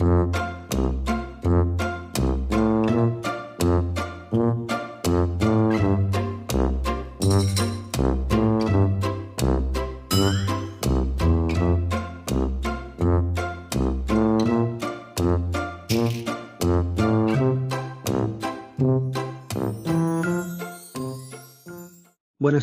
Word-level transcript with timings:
Buenas 0.00 0.32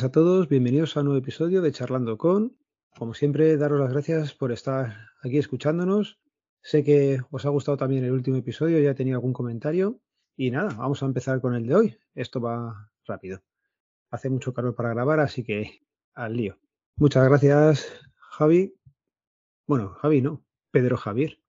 a 0.04 0.12
todos, 0.12 0.50
bienvenidos 0.50 0.98
a 0.98 1.02
un 1.02 1.06
nuevo 1.06 1.20
episodio 1.20 1.62
de 1.62 1.72
Charlando 1.72 2.18
con. 2.18 2.58
Como 2.98 3.14
siempre, 3.14 3.58
daros 3.58 3.80
las 3.80 3.92
gracias 3.92 4.34
por 4.34 4.52
estar 4.52 5.12
aquí 5.22 5.38
escuchándonos. 5.38 6.18
Sé 6.62 6.84
que 6.84 7.20
os 7.32 7.46
ha 7.46 7.50
gustado 7.50 7.78
también 7.78 8.04
el 8.04 8.12
último 8.12 8.38
episodio, 8.38 8.80
ya 8.80 8.92
he 8.92 8.96
tenido 8.96 9.18
algún 9.18 9.34
comentario. 9.34 10.00
Y 10.36 10.52
nada, 10.52 10.74
vamos 10.76 11.02
a 11.02 11.06
empezar 11.06 11.42
con 11.42 11.56
el 11.56 11.66
de 11.66 11.76
hoy. 11.76 11.98
Esto 12.14 12.40
va 12.40 12.92
rápido. 13.06 13.42
Hace 14.12 14.30
mucho 14.30 14.54
calor 14.54 14.76
para 14.76 14.90
grabar, 14.90 15.20
así 15.20 15.44
que 15.44 15.82
al 16.14 16.36
lío. 16.36 16.60
Muchas 16.96 17.28
gracias, 17.28 17.88
Javi. 18.32 18.76
Bueno, 19.66 19.96
Javi 20.02 20.22
no, 20.22 20.46
Pedro 20.72 20.98
Javier. 20.98 21.40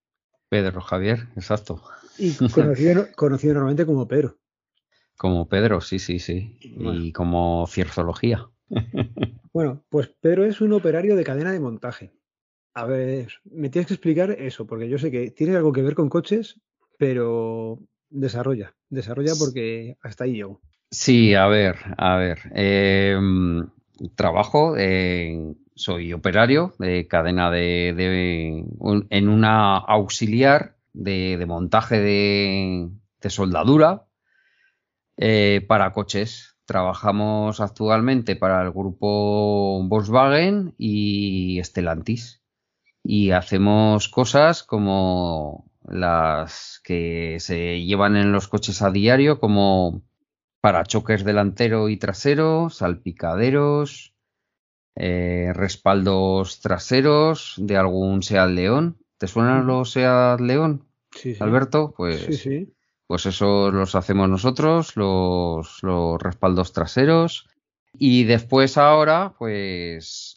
Pedro 0.48 0.80
Javier, 0.80 1.28
exacto. 1.36 1.82
Y 2.18 2.34
conocido, 2.48 3.06
conocido 3.16 3.54
normalmente 3.54 3.86
como 3.86 4.08
Pedro. 4.08 4.38
Como 5.16 5.48
Pedro, 5.48 5.80
sí, 5.80 5.98
sí, 5.98 6.18
sí. 6.18 6.58
Y 6.60 7.12
como 7.12 7.66
cierzología. 7.68 8.48
bueno, 9.52 9.84
pues 9.88 10.08
Pedro 10.20 10.44
es 10.44 10.60
un 10.60 10.72
operario 10.72 11.16
de 11.16 11.24
cadena 11.24 11.52
de 11.52 11.60
montaje. 11.60 12.12
A 12.78 12.86
ver, 12.86 13.32
me 13.50 13.70
tienes 13.70 13.88
que 13.88 13.94
explicar 13.94 14.30
eso, 14.30 14.64
porque 14.64 14.88
yo 14.88 14.98
sé 14.98 15.10
que 15.10 15.32
tiene 15.32 15.56
algo 15.56 15.72
que 15.72 15.82
ver 15.82 15.96
con 15.96 16.08
coches, 16.08 16.60
pero 16.96 17.80
desarrolla, 18.08 18.72
desarrolla 18.88 19.32
porque 19.36 19.96
hasta 20.00 20.22
ahí 20.22 20.34
llego. 20.34 20.60
Sí, 20.88 21.34
a 21.34 21.48
ver, 21.48 21.74
a 21.96 22.16
ver. 22.18 22.38
Em, 22.54 23.68
trabajo, 24.14 24.76
soy 25.74 26.12
operario 26.12 26.72
de 26.78 27.08
cadena 27.08 27.50
de, 27.50 28.64
en 29.10 29.28
una 29.28 29.78
auxiliar 29.78 30.76
de, 30.92 31.44
montaje 31.48 31.98
de 32.00 32.90
soldadura 33.28 34.06
eh, 35.16 35.64
para 35.66 35.92
coches. 35.92 36.56
Trabajamos 36.64 37.60
actualmente 37.60 38.36
para 38.36 38.62
el 38.62 38.70
grupo 38.70 39.82
Volkswagen 39.82 40.76
y 40.78 41.60
Stellantis. 41.64 42.38
Y 43.10 43.30
hacemos 43.30 44.10
cosas 44.10 44.62
como 44.62 45.64
las 45.82 46.82
que 46.84 47.38
se 47.40 47.82
llevan 47.82 48.16
en 48.16 48.32
los 48.32 48.48
coches 48.48 48.82
a 48.82 48.90
diario, 48.90 49.40
como 49.40 50.02
parachoques 50.60 51.24
delantero 51.24 51.88
y 51.88 51.96
trasero, 51.96 52.68
salpicaderos, 52.68 54.14
eh, 54.94 55.52
respaldos 55.54 56.60
traseros 56.60 57.54
de 57.56 57.78
algún 57.78 58.22
Seat 58.22 58.50
León. 58.50 58.98
¿Te 59.16 59.26
suenan 59.26 59.66
los 59.66 59.92
Seat 59.92 60.40
León? 60.40 60.86
Sí, 61.10 61.34
Alberto, 61.40 61.94
pues 61.96 62.20
sí, 62.20 62.32
sí. 62.34 62.74
Pues 63.06 63.24
eso 63.24 63.70
los 63.70 63.94
hacemos 63.94 64.28
nosotros, 64.28 64.94
los, 64.96 65.80
respaldos 66.20 66.74
traseros. 66.74 67.48
Y 67.94 68.24
después 68.24 68.76
ahora, 68.76 69.32
pues 69.38 70.27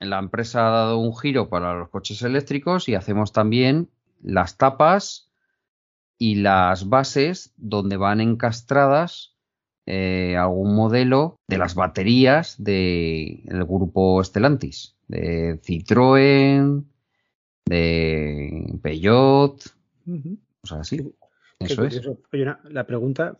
la 0.00 0.18
empresa 0.18 0.66
ha 0.66 0.70
dado 0.70 0.98
un 0.98 1.16
giro 1.16 1.48
para 1.48 1.74
los 1.74 1.90
coches 1.90 2.22
eléctricos 2.22 2.88
y 2.88 2.94
hacemos 2.94 3.32
también 3.32 3.90
las 4.22 4.56
tapas 4.56 5.30
y 6.18 6.36
las 6.36 6.88
bases 6.88 7.52
donde 7.56 7.96
van 7.96 8.20
encastradas 8.20 9.36
eh, 9.86 10.36
algún 10.36 10.74
modelo 10.74 11.40
de 11.48 11.58
las 11.58 11.74
baterías 11.74 12.62
del 12.62 13.64
grupo 13.66 14.22
Stellantis, 14.22 14.96
de 15.08 15.60
Citroën, 15.62 16.84
de 17.66 18.78
Peugeot, 18.82 19.74
o 20.62 20.66
sea, 20.66 20.80
así. 20.80 21.14
Eso 21.58 21.84
es. 21.84 22.00
Oye, 22.32 22.54
la 22.64 22.86
pregunta, 22.86 23.38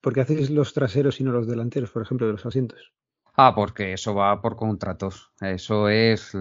¿por 0.00 0.12
qué 0.12 0.20
hacéis 0.20 0.50
los 0.50 0.72
traseros 0.72 1.20
y 1.20 1.24
no 1.24 1.32
los 1.32 1.46
delanteros, 1.46 1.90
por 1.90 2.02
ejemplo, 2.02 2.26
de 2.26 2.32
los 2.32 2.46
asientos? 2.46 2.92
Ah, 3.36 3.52
porque 3.54 3.92
eso 3.92 4.14
va 4.14 4.40
por 4.40 4.56
contratos. 4.56 5.32
Eso 5.40 5.88
es 5.88 6.32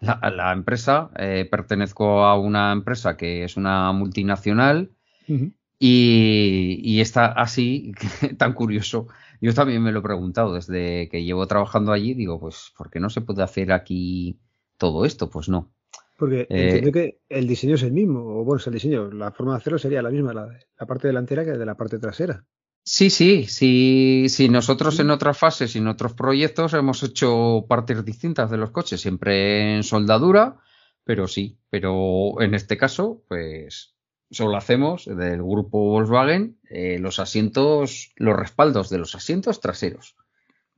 la, 0.00 0.52
empresa. 0.52 1.10
Eh, 1.16 1.46
pertenezco 1.50 2.24
a 2.24 2.38
una 2.38 2.72
empresa 2.72 3.16
que 3.16 3.44
es 3.44 3.56
una 3.56 3.92
multinacional 3.92 4.92
y, 5.26 6.80
y, 6.82 7.00
está 7.00 7.26
así, 7.26 7.92
tan 8.38 8.52
curioso. 8.52 9.08
Yo 9.40 9.54
también 9.54 9.82
me 9.82 9.92
lo 9.92 10.00
he 10.00 10.02
preguntado 10.02 10.54
desde 10.54 11.08
que 11.08 11.24
llevo 11.24 11.46
trabajando 11.46 11.92
allí. 11.92 12.14
Digo, 12.14 12.38
pues, 12.38 12.72
¿por 12.76 12.90
qué 12.90 13.00
no 13.00 13.10
se 13.10 13.20
puede 13.20 13.42
hacer 13.42 13.72
aquí 13.72 14.38
todo 14.76 15.04
esto? 15.04 15.28
Pues 15.28 15.48
no. 15.48 15.72
Porque 16.16 16.42
eh, 16.42 16.46
entiendo 16.48 16.92
que 16.92 17.20
el 17.28 17.46
diseño 17.46 17.76
es 17.76 17.82
el 17.84 17.92
mismo, 17.92 18.20
o 18.20 18.44
bueno, 18.44 18.58
es 18.58 18.66
el 18.66 18.72
diseño, 18.72 19.10
la 19.12 19.30
forma 19.30 19.52
de 19.52 19.58
hacerlo 19.58 19.78
sería 19.78 20.02
la 20.02 20.10
misma, 20.10 20.34
la, 20.34 20.48
la 20.78 20.86
parte 20.86 21.06
delantera 21.06 21.44
que 21.44 21.52
de 21.52 21.66
la 21.66 21.76
parte 21.76 22.00
trasera. 22.00 22.44
Sí, 22.82 23.10
sí, 23.10 23.46
sí, 23.46 24.26
sí. 24.28 24.48
Nosotros 24.48 24.98
en 24.98 25.10
otras 25.10 25.36
fases 25.36 25.74
y 25.74 25.78
en 25.78 25.88
otros 25.88 26.14
proyectos 26.14 26.72
hemos 26.74 27.02
hecho 27.02 27.66
partes 27.68 28.04
distintas 28.04 28.50
de 28.50 28.56
los 28.56 28.70
coches, 28.70 29.00
siempre 29.00 29.76
en 29.76 29.82
soldadura, 29.82 30.60
pero 31.04 31.28
sí, 31.28 31.58
pero 31.70 32.40
en 32.40 32.54
este 32.54 32.76
caso, 32.76 33.22
pues 33.28 33.94
solo 34.30 34.56
hacemos 34.56 35.06
del 35.06 35.42
grupo 35.42 35.78
Volkswagen 35.90 36.58
eh, 36.68 36.98
los 36.98 37.18
asientos, 37.18 38.12
los 38.16 38.36
respaldos 38.36 38.90
de 38.90 38.98
los 38.98 39.14
asientos 39.14 39.60
traseros. 39.60 40.16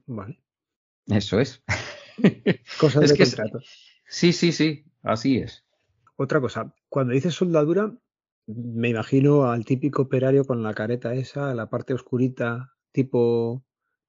Vale. 0.06 0.40
Eso 1.06 1.40
es. 1.40 1.62
Cosas 2.78 3.10
de 3.10 3.18
contrato. 3.18 3.60
Sí, 4.06 4.32
sí, 4.32 4.52
sí. 4.52 4.84
Así 5.02 5.38
es. 5.38 5.64
Otra 6.16 6.40
cosa, 6.40 6.74
cuando 6.88 7.14
dices 7.14 7.34
soldadura, 7.34 7.92
me 8.46 8.88
imagino 8.88 9.50
al 9.50 9.64
típico 9.64 10.02
operario 10.02 10.44
con 10.44 10.62
la 10.62 10.74
careta 10.74 11.14
esa, 11.14 11.54
la 11.54 11.68
parte 11.68 11.94
oscurita, 11.94 12.74
tipo 12.92 13.64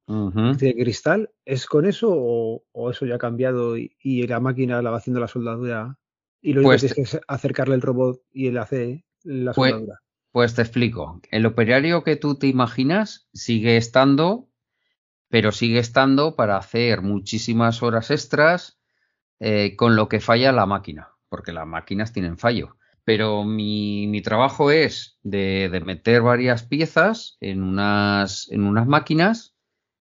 de 0.08 0.76
cristal. 0.76 1.32
¿Es 1.46 1.66
con 1.66 1.86
eso 1.86 2.10
o, 2.12 2.92
eso 2.92 3.06
ya 3.06 3.16
ha 3.16 3.20
cambiado 3.20 3.78
y, 3.78 4.28
la 4.28 4.40
máquina 4.40 4.82
la 4.82 4.92
va 4.92 4.98
haciendo 4.98 5.20
la 5.20 5.28
soldadura 5.28 5.98
y 6.42 6.54
lo 6.54 6.62
único 6.62 6.72
pues 6.72 6.94
que 6.94 7.02
es 7.02 7.20
acercarle 7.28 7.76
el 7.76 7.82
robot 7.82 8.22
y 8.32 8.48
él 8.48 8.58
hace 8.58 9.06
la 9.24 9.54
pues, 9.54 9.72
soldadura? 9.72 10.00
Pues 10.32 10.56
te 10.56 10.62
explico. 10.62 11.22
El 11.30 11.46
operario 11.46 12.04
que 12.04 12.16
tú 12.16 12.36
te 12.36 12.48
imaginas 12.48 13.30
sigue 13.34 13.78
estando, 13.78 14.50
pero 15.30 15.52
sigue 15.52 15.80
estando 15.80 16.36
para 16.36 16.58
hacer 16.58 17.02
muchísimas 17.02 17.84
horas 17.84 18.12
extras 18.12 18.80
eh, 19.40 19.76
con 19.76 19.96
lo 19.96 20.08
que 20.08 20.20
falla 20.20 20.52
la 20.52 20.66
máquina, 20.66 21.10
porque 21.30 21.52
las 21.52 21.68
máquinas 21.68 22.14
tienen 22.14 22.38
fallo. 22.38 22.78
Pero 23.04 23.44
mi, 23.44 24.22
trabajo 24.22 24.72
es 24.72 25.18
de, 25.24 25.82
meter 25.86 26.22
varias 26.22 26.64
piezas 26.64 27.38
en 27.42 27.64
unas, 27.64 28.50
en 28.52 28.64
unas 28.64 28.88
máquinas, 28.88 29.56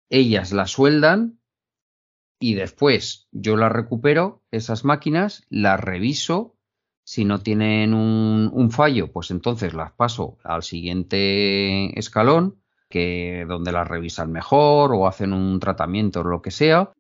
ellas 0.10 0.52
las 0.52 0.72
sueldan 0.72 1.40
y 2.40 2.56
después 2.56 3.28
yo 3.32 3.56
las 3.56 3.72
recupero, 3.72 4.44
esas 4.52 4.86
máquinas, 4.86 5.46
las 5.50 5.80
reviso. 5.80 6.56
Si 7.04 7.24
no 7.24 7.40
tienen 7.40 7.94
un, 7.94 8.50
un 8.52 8.72
fallo, 8.72 9.12
pues 9.14 9.32
entonces 9.32 9.74
las 9.74 9.94
paso 9.94 10.38
al 10.44 10.64
siguiente 10.64 11.98
escalón, 11.98 12.62
que 12.90 13.46
donde 13.48 13.72
las 13.72 13.88
revisan 13.88 14.32
mejor 14.32 14.94
o 14.94 15.08
hacen 15.08 15.32
un 15.32 15.60
tratamiento 15.60 16.22
o 16.22 16.24
lo 16.24 16.42
que 16.42 16.52
sea 16.52 16.92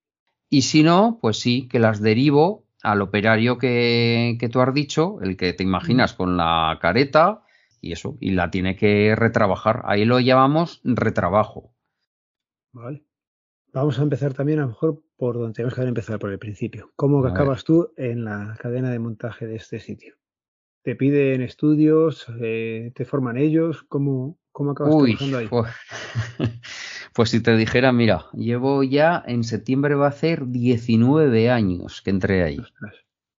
y 0.49 0.61
si 0.63 0.83
no, 0.83 1.19
pues 1.21 1.39
sí, 1.39 1.67
que 1.67 1.79
las 1.79 2.01
derivo 2.01 2.65
al 2.83 3.01
operario 3.01 3.57
que, 3.57 4.37
tú 4.51 4.61
has 4.61 4.73
dicho, 4.73 5.19
el 5.21 5.37
que 5.37 5.53
te 5.53 5.63
imaginas 5.63 6.13
con 6.13 6.37
la 6.37 6.77
careta 6.81 7.43
y 7.81 7.91
eso, 7.91 8.17
y 8.19 8.31
la 8.31 8.49
tiene 8.49 8.75
que 8.75 9.15
retrabajar. 9.15 9.83
Ahí 9.85 10.05
lo 10.05 10.19
llamamos 10.19 10.81
retrabajo. 10.83 11.73
Vale. 12.71 13.03
Vamos 13.73 13.99
a 13.99 14.03
empezar 14.03 14.33
también 14.33 14.59
a 14.59 14.63
lo 14.63 14.69
mejor 14.69 15.03
por 15.17 15.35
donde 15.37 15.53
tenemos 15.53 15.75
que 15.75 15.81
empezar, 15.81 16.19
por 16.19 16.31
el 16.31 16.39
principio. 16.39 16.91
¿Cómo 16.95 17.25
acabas 17.25 17.63
tú 17.63 17.91
en 17.97 18.23
la 18.23 18.55
cadena 18.59 18.91
de 18.91 18.99
montaje 18.99 19.45
de 19.45 19.55
este 19.55 19.79
sitio? 19.79 20.15
¿Te 20.83 20.95
piden 20.95 21.41
estudios? 21.41 22.27
Eh, 22.39 22.91
¿Te 22.95 23.03
forman 23.05 23.37
ellos? 23.37 23.83
¿Cómo, 23.83 24.39
cómo 24.51 24.71
acabas 24.71 24.95
trabajando 24.95 25.37
ahí? 25.37 25.49
Pues, 27.17 27.31
si 27.31 27.41
te 27.41 27.57
dijera, 27.57 27.91
mira, 27.91 28.27
llevo 28.33 28.83
ya 28.83 29.23
en 29.25 29.43
septiembre 29.43 29.95
va 29.95 30.05
a 30.05 30.11
ser 30.11 30.45
19 30.49 31.49
años 31.49 32.03
que 32.03 32.11
entré 32.11 32.43
ahí. 32.43 32.59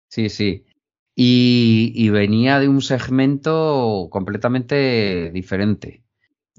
Sí, 0.08 0.30
sí. 0.30 0.66
Y, 1.14 2.08
venía 2.10 2.58
de 2.58 2.66
un 2.66 2.82
segmento 2.82 4.08
completamente 4.10 5.30
diferente. 5.30 6.02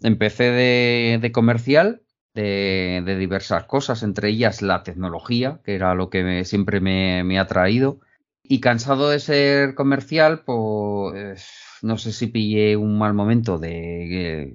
Empecé 0.01 0.45
de, 0.45 1.31
comercial, 1.33 2.03
de, 2.33 3.17
diversas 3.19 3.65
cosas, 3.65 4.01
entre 4.01 4.29
ellas 4.29 4.61
la 4.61 4.83
tecnología, 4.83 5.59
que 5.65 5.75
era 5.75 5.95
lo 5.95 6.09
que 6.09 6.45
siempre 6.45 6.79
me, 6.79 7.25
me 7.25 7.37
ha 7.37 7.47
traído. 7.47 7.99
Y 8.43 8.61
cansado 8.61 9.09
de 9.09 9.19
ser 9.19 9.75
comercial, 9.75 10.43
pues 10.45 11.45
no 11.81 11.97
sé 11.97 12.13
si 12.13 12.27
pillé 12.27 12.77
un 12.77 12.97
mal 12.97 13.13
momento 13.13 13.57
de, 13.57 14.53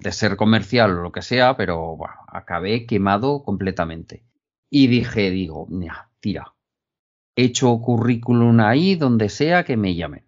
de 0.00 0.12
ser 0.12 0.36
comercial 0.36 0.98
o 0.98 1.02
lo 1.02 1.12
que 1.12 1.22
sea, 1.22 1.56
pero 1.56 1.96
bueno, 1.96 2.14
acabé 2.28 2.86
quemado 2.86 3.42
completamente. 3.42 4.24
Y 4.68 4.88
dije, 4.88 5.30
digo, 5.30 5.68
tira, 6.20 6.54
he 7.36 7.44
hecho 7.44 7.80
currículum 7.80 8.60
ahí 8.60 8.96
donde 8.96 9.28
sea 9.28 9.64
que 9.64 9.76
me 9.76 9.94
llamen. 9.94 10.26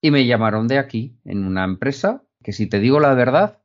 Y 0.00 0.10
me 0.10 0.26
llamaron 0.26 0.68
de 0.68 0.78
aquí, 0.78 1.16
en 1.24 1.44
una 1.44 1.64
empresa, 1.64 2.24
que 2.42 2.52
si 2.52 2.66
te 2.66 2.80
digo 2.80 3.00
la 3.00 3.14
verdad, 3.14 3.62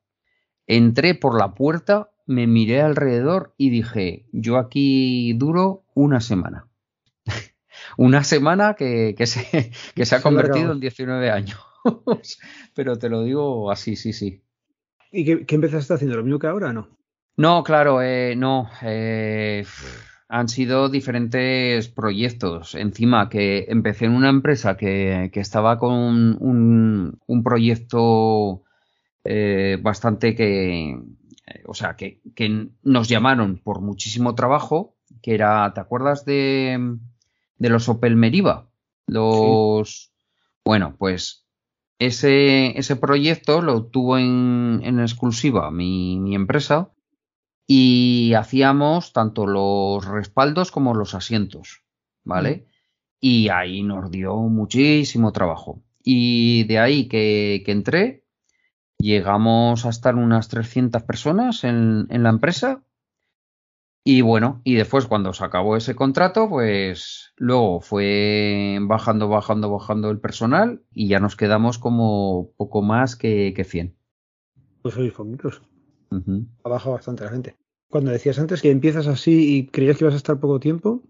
entré 0.67 1.15
por 1.15 1.37
la 1.37 1.53
puerta, 1.53 2.11
me 2.27 2.45
miré 2.45 2.81
alrededor 2.81 3.55
y 3.57 3.71
dije, 3.71 4.27
yo 4.31 4.57
aquí 4.57 5.33
duro 5.33 5.85
una 5.95 6.21
semana. 6.21 6.69
una 7.97 8.23
semana 8.23 8.75
que, 8.75 9.15
se, 9.25 9.71
que 9.95 10.05
se 10.05 10.15
ha 10.15 10.21
convertido 10.21 10.71
en 10.71 10.79
19 10.79 11.31
años. 11.31 11.59
Pero 12.75 12.97
te 12.97 13.09
lo 13.09 13.23
digo 13.23 13.71
así, 13.71 13.95
sí, 13.95 14.13
sí. 14.13 14.43
¿Y 15.11 15.25
qué, 15.25 15.45
qué 15.45 15.55
empezaste 15.55 15.93
haciendo? 15.93 16.17
¿Lo 16.17 16.23
mismo 16.23 16.39
que 16.39 16.47
ahora 16.47 16.69
o 16.69 16.73
no? 16.73 16.99
No, 17.39 17.63
claro, 17.63 18.01
eh, 18.01 18.35
no. 18.35 18.69
Eh, 18.81 19.63
han 20.27 20.49
sido 20.49 20.89
diferentes 20.89 21.87
proyectos. 21.87 22.75
Encima 22.75 23.29
que 23.29 23.67
empecé 23.69 24.07
en 24.07 24.11
una 24.11 24.27
empresa 24.27 24.75
que, 24.75 25.31
estaba 25.33 25.77
con 25.77 26.35
un, 26.41 27.41
proyecto 27.41 28.63
eh, 29.23 29.77
bastante 29.81 30.35
que, 30.35 30.99
o 31.65 31.73
sea, 31.73 31.95
que, 31.95 32.19
nos 32.83 33.07
llamaron 33.07 33.57
por 33.63 33.79
muchísimo 33.79 34.35
trabajo, 34.35 34.97
que 35.21 35.33
era, 35.33 35.73
¿te 35.73 35.79
acuerdas 35.79 36.25
de, 36.25 36.97
de 37.57 37.69
los 37.69 37.87
Opel 37.87 38.17
Meriva? 38.17 38.69
Los, 39.07 40.11
bueno, 40.65 40.97
pues 40.97 41.47
ese, 41.99 42.77
ese 42.79 42.95
proyecto 42.95 43.61
lo 43.61 43.85
tuvo 43.85 44.17
en, 44.17 44.81
en 44.83 44.99
exclusiva 44.99 45.69
mi, 45.69 46.19
mi 46.19 46.33
empresa 46.33 46.91
y 47.71 48.33
hacíamos 48.33 49.13
tanto 49.13 49.45
los 49.45 50.03
respaldos 50.03 50.71
como 50.71 50.95
los 50.95 51.13
asientos, 51.13 51.83
¿vale? 52.23 52.65
Y 53.21 53.49
ahí 53.49 53.83
nos 53.83 54.09
dio 54.09 54.35
muchísimo 54.37 55.31
trabajo. 55.33 55.83
Y 56.03 56.63
de 56.63 56.79
ahí 56.79 57.07
que, 57.07 57.63
entré, 57.67 58.23
llegamos 58.97 59.85
a 59.85 59.89
estar 59.89 60.15
unas 60.15 60.47
300 60.47 61.03
personas 61.03 61.63
en, 61.63 62.07
la 62.09 62.29
empresa. 62.29 62.81
Y 64.03 64.21
bueno, 64.21 64.61
y 64.63 64.75
después 64.75 65.05
cuando 65.05 65.33
se 65.33 65.43
acabó 65.43 65.75
ese 65.75 65.93
contrato, 65.93 66.49
pues 66.49 67.33
luego 67.35 67.81
fue 67.81 68.77
bajando, 68.81 69.27
bajando, 69.27 69.69
bajando 69.69 70.09
el 70.09 70.19
personal 70.19 70.81
y 70.93 71.09
ya 71.09 71.19
nos 71.19 71.35
quedamos 71.35 71.77
como 71.77 72.51
poco 72.57 72.81
más 72.81 73.15
que, 73.15 73.53
que 73.55 73.63
100. 73.63 73.95
Pues 74.81 74.95
sois 74.95 75.13
poquitos. 75.13 75.61
Ha 76.63 76.69
bajado 76.69 76.95
bastante 76.95 77.23
la 77.23 77.31
gente. 77.31 77.55
Cuando 77.89 78.11
decías 78.11 78.39
antes 78.39 78.61
que 78.61 78.71
empiezas 78.71 79.07
así 79.07 79.57
y 79.57 79.67
creías 79.67 79.97
que 79.97 80.05
ibas 80.05 80.13
a 80.13 80.17
estar 80.17 80.39
poco 80.39 80.59
tiempo, 80.59 81.03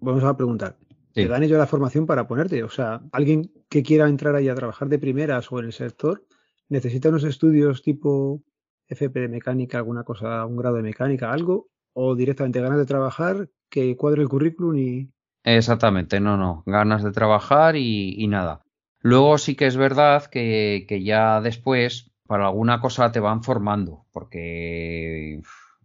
vamos 0.00 0.22
a 0.24 0.36
preguntar. 0.36 0.76
¿Te 1.14 1.28
dan 1.28 1.42
ellos 1.42 1.58
la 1.58 1.66
formación 1.66 2.06
para 2.06 2.26
ponerte? 2.26 2.62
O 2.62 2.70
sea, 2.70 3.02
alguien 3.12 3.52
que 3.68 3.82
quiera 3.82 4.08
entrar 4.08 4.34
ahí 4.34 4.48
a 4.48 4.54
trabajar 4.54 4.88
de 4.88 4.98
primeras 4.98 5.50
o 5.52 5.58
en 5.58 5.66
el 5.66 5.72
sector, 5.72 6.24
necesita 6.68 7.10
unos 7.10 7.24
estudios 7.24 7.82
tipo 7.82 8.42
FP 8.88 9.20
de 9.20 9.28
mecánica, 9.28 9.78
alguna 9.78 10.04
cosa, 10.04 10.46
un 10.46 10.56
grado 10.56 10.76
de 10.76 10.82
mecánica, 10.82 11.30
algo, 11.30 11.68
o 11.92 12.14
directamente 12.14 12.60
ganas 12.60 12.78
de 12.78 12.86
trabajar, 12.86 13.48
que 13.68 13.96
cuadre 13.96 14.22
el 14.22 14.28
currículum 14.28 14.76
y. 14.76 15.10
Exactamente, 15.44 16.20
no, 16.20 16.36
no, 16.36 16.62
ganas 16.66 17.02
de 17.02 17.12
trabajar 17.12 17.76
y, 17.76 18.26
nada. 18.28 18.64
Luego 19.00 19.38
sí 19.38 19.56
que 19.56 19.66
es 19.66 19.76
verdad 19.76 20.26
que, 20.26 20.84
que 20.88 21.02
ya 21.02 21.40
después, 21.40 22.12
para 22.26 22.46
alguna 22.46 22.80
cosa 22.80 23.10
te 23.10 23.18
van 23.18 23.42
formando, 23.42 24.06
porque 24.12 25.42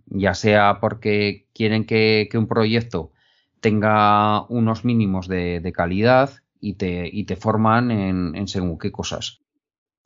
ya 0.10 0.34
sea 0.34 0.80
porque 0.80 1.48
quieren 1.54 1.86
que, 1.86 2.30
un 2.34 2.48
proyecto 2.48 3.12
tenga 3.60 4.46
unos 4.48 4.86
mínimos 4.86 5.28
de, 5.28 5.72
calidad 5.76 6.30
y 6.60 6.74
te, 6.76 7.10
y 7.12 7.26
te 7.26 7.36
forman 7.36 7.92
en, 7.92 8.48
según 8.48 8.78
qué 8.78 8.92
cosas. 8.92 9.42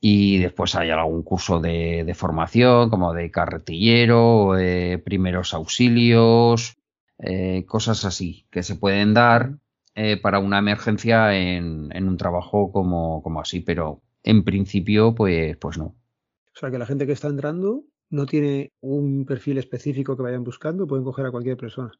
Y 0.04 0.40
después 0.40 0.74
hay 0.74 0.90
algún 0.90 1.22
curso 1.22 1.60
de, 1.60 2.12
formación, 2.16 2.90
como 2.90 3.14
de 3.14 3.30
carretillero, 3.30 4.54
de 4.54 5.00
primeros 5.06 5.54
auxilios, 5.54 6.76
eh, 7.20 7.66
cosas 7.68 8.04
así, 8.04 8.48
que 8.50 8.64
se 8.64 8.76
pueden 8.76 9.14
dar 9.14 9.60
eh, 9.94 10.18
para 10.18 10.40
una 10.40 10.58
emergencia 10.58 11.38
en, 11.38 11.96
en 11.96 12.08
un 12.08 12.18
trabajo 12.18 12.72
como, 12.72 13.22
como, 13.22 13.42
así, 13.42 13.60
pero 13.60 14.02
en 14.24 14.44
principio, 14.44 15.14
pues, 15.14 15.56
pues 15.58 15.78
no. 15.78 15.86
O 15.86 16.60
sea, 16.60 16.72
que 16.72 16.80
la 16.80 16.88
gente 16.88 17.06
que 17.06 17.14
está 17.14 17.28
entrando 17.28 17.84
no 18.10 18.26
tiene 18.26 18.72
un 18.82 19.26
perfil 19.26 19.60
específico 19.60 20.18
que 20.18 20.24
vayan 20.24 20.44
buscando, 20.44 20.88
pueden 20.88 21.06
coger 21.06 21.28
a 21.28 21.32
cualquier 21.32 21.58
persona. 21.58 21.92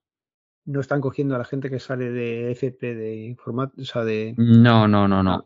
No 0.66 0.80
están 0.80 1.02
cogiendo 1.02 1.36
a 1.36 1.40
la 1.40 1.46
gente 1.46 1.70
que 1.70 1.80
sale 1.80 2.12
de 2.12 2.52
FP 2.52 2.94
de 2.94 3.26
informática, 3.26 4.06
de... 4.06 4.36
No, 4.38 4.88
no, 4.88 5.08
no, 5.08 5.24
no. 5.24 5.44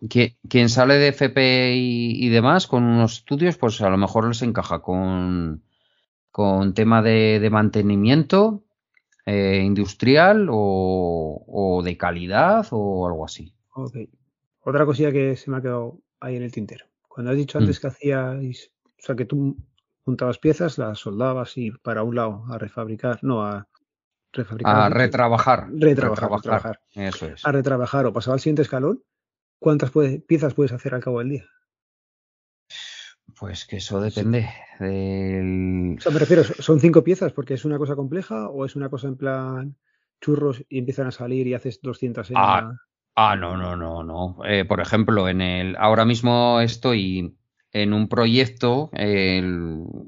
Quien 0.50 0.70
sale 0.70 0.96
de 0.96 1.10
FP 1.10 1.74
y, 1.76 2.30
demás 2.30 2.68
con 2.68 2.84
unos 2.84 3.20
estudios, 3.20 3.58
pues 3.58 3.80
a 3.82 3.90
lo 3.90 3.98
mejor 3.98 4.28
les 4.28 4.42
encaja 4.42 4.82
con, 4.82 5.64
con 6.32 6.74
tema 6.74 7.02
de, 7.02 7.48
mantenimiento 7.50 8.64
eh, 9.26 9.62
industrial 9.64 10.48
o, 10.52 11.82
de 11.84 11.98
calidad 11.98 12.68
o 12.72 13.08
algo 13.08 13.24
así. 13.24 13.54
Ok. 13.74 13.96
Otra 14.62 14.86
cosilla 14.86 15.12
que 15.12 15.38
se 15.38 15.50
me 15.50 15.58
ha 15.58 15.62
quedado 15.62 16.00
ahí 16.20 16.36
en 16.36 16.44
el 16.44 16.52
tintero. 16.52 16.86
Cuando 17.08 17.32
has 17.32 17.38
dicho 17.38 17.58
antes 17.58 17.78
mm. 17.78 17.82
que 17.82 17.88
hacíais, 17.88 18.72
o 18.84 19.02
sea, 19.02 19.16
que 19.16 19.26
tú 19.26 19.56
juntabas 20.04 20.40
piezas, 20.40 20.78
las 20.78 21.00
soldabas 21.00 21.58
y 21.58 21.72
para 21.72 22.04
un 22.04 22.16
lado 22.16 22.44
a 22.50 22.58
refabricar, 22.58 23.20
no 23.24 23.44
a 23.44 23.68
refabricar. 24.36 24.76
A 24.76 24.90
retrabajar. 24.90 25.68
Retrabajar. 25.72 26.80
Eso 26.94 27.26
es. 27.28 27.46
A 27.46 27.52
retrabajar 27.52 28.06
o 28.06 28.14
pasar 28.14 28.34
al 28.34 28.40
siguiente 28.40 28.62
escalón. 28.62 29.04
¿Cuántas 29.60 29.92
piezas 30.28 30.54
puedes 30.54 30.74
hacer 30.74 30.94
al 30.94 31.02
cabo 31.02 31.20
del 31.20 31.30
día? 31.30 31.46
Pues 33.40 33.66
que 33.66 33.78
eso 33.78 34.00
depende 34.00 34.48
del... 34.80 35.96
O 35.98 36.02
sea, 36.02 36.12
me 36.12 36.20
refiero, 36.20 36.44
¿son 36.44 36.80
cinco 36.80 37.04
piezas 37.04 37.34
porque 37.34 37.56
es 37.56 37.66
una 37.66 37.78
cosa 37.78 37.96
compleja 37.96 38.50
o 38.50 38.66
es 38.66 38.76
una 38.76 38.90
cosa 38.90 39.08
en 39.08 39.18
plan 39.18 39.76
churros 40.22 40.64
y 40.70 40.80
empiezan 40.80 41.08
a 41.08 41.12
salir 41.12 41.48
y 41.48 41.54
haces 41.54 41.82
200 41.82 42.30
en 42.32 42.38
ah, 42.38 42.78
ah, 43.16 43.36
no, 43.36 43.58
no, 43.58 43.76
no, 43.76 44.04
no. 44.04 44.38
Eh, 44.46 44.66
por 44.66 44.80
ejemplo, 44.80 45.28
en 45.28 45.42
el 45.42 45.76
ahora 45.78 46.06
mismo 46.06 46.62
estoy 46.62 47.36
en 47.76 47.92
un 47.92 48.08
proyecto, 48.08 48.90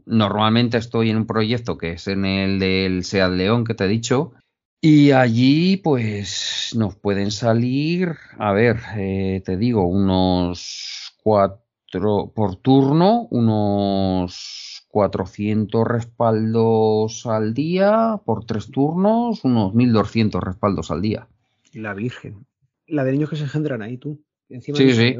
normalmente 0.06 0.78
estoy 0.78 1.10
en 1.10 1.18
un 1.18 1.28
proyecto 1.28 1.78
que 1.78 1.92
es 1.92 2.08
en 2.08 2.24
el 2.24 2.60
del 2.60 3.04
SEAT 3.04 3.32
León 3.34 3.66
que 3.66 3.74
te 3.74 3.84
he 3.84 3.90
dicho, 3.90 4.32
y 4.80 5.12
allí 5.12 5.76
pues 5.76 6.72
nos 6.78 6.96
pueden 6.96 7.30
salir, 7.30 8.16
a 8.38 8.54
ver, 8.54 8.78
eh, 8.96 9.42
te 9.44 9.58
digo, 9.58 9.86
unos 9.86 11.14
cuatro 11.22 12.32
por 12.34 12.56
turno, 12.56 13.28
unos 13.32 14.86
400 14.88 15.86
respaldos 15.86 17.26
al 17.26 17.54
día, 17.54 18.22
por 18.26 18.46
tres 18.46 18.72
turnos, 18.72 19.44
unos 19.44 19.74
1200 19.74 20.42
respaldos 20.42 20.90
al 20.90 21.02
día. 21.02 21.28
La 21.74 21.94
Virgen. 21.94 22.46
La 22.88 23.04
de 23.04 23.12
niños 23.12 23.30
que 23.30 23.36
se 23.36 23.44
engendran 23.44 23.82
ahí, 23.82 23.98
tú. 23.98 24.24
Encima 24.48 24.78
sí, 24.78 24.94
sí. 24.94 25.18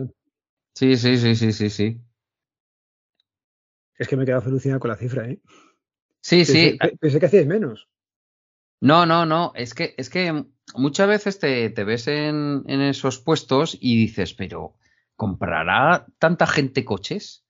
sí, 0.74 0.96
sí, 0.96 1.18
sí, 1.18 1.36
sí, 1.36 1.52
sí, 1.52 1.70
sí. 1.70 2.02
Es 3.98 4.08
que 4.08 4.16
me 4.16 4.24
he 4.24 4.26
quedado 4.26 4.48
alucinado 4.48 4.80
con 4.80 4.90
la 4.90 4.98
cifra, 4.98 5.28
¿eh? 5.28 5.40
Sí, 6.22 6.46
sí. 6.46 6.78
Pensé 7.00 7.20
que 7.20 7.26
hacíais 7.26 7.48
menos. 7.48 7.88
No, 8.80 9.06
no, 9.06 9.26
no. 9.26 9.54
Es 9.56 9.74
que, 9.74 9.96
es 9.98 10.10
que 10.10 10.46
muchas 10.76 11.08
veces 11.08 11.40
te, 11.40 11.70
ves 11.84 12.08
en, 12.08 12.64
esos 12.68 13.20
puestos 13.20 13.78
y 13.80 13.98
dices, 13.98 14.34
pero 14.34 14.76
¿comprará 15.16 16.06
tanta 16.20 16.46
gente 16.46 16.86
coches? 16.86 17.44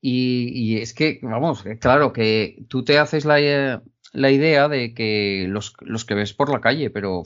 Y, 0.00 0.78
es 0.78 0.94
que, 0.94 1.18
vamos, 1.22 1.64
claro, 1.80 2.12
que 2.12 2.64
tú 2.68 2.84
te 2.84 2.98
haces 2.98 3.24
la, 3.24 3.40
idea 3.40 4.68
de 4.68 4.94
que 4.94 5.46
los, 5.48 5.74
que 6.04 6.14
ves 6.14 6.32
por 6.32 6.50
la 6.50 6.60
calle, 6.60 6.90
pero 6.90 7.24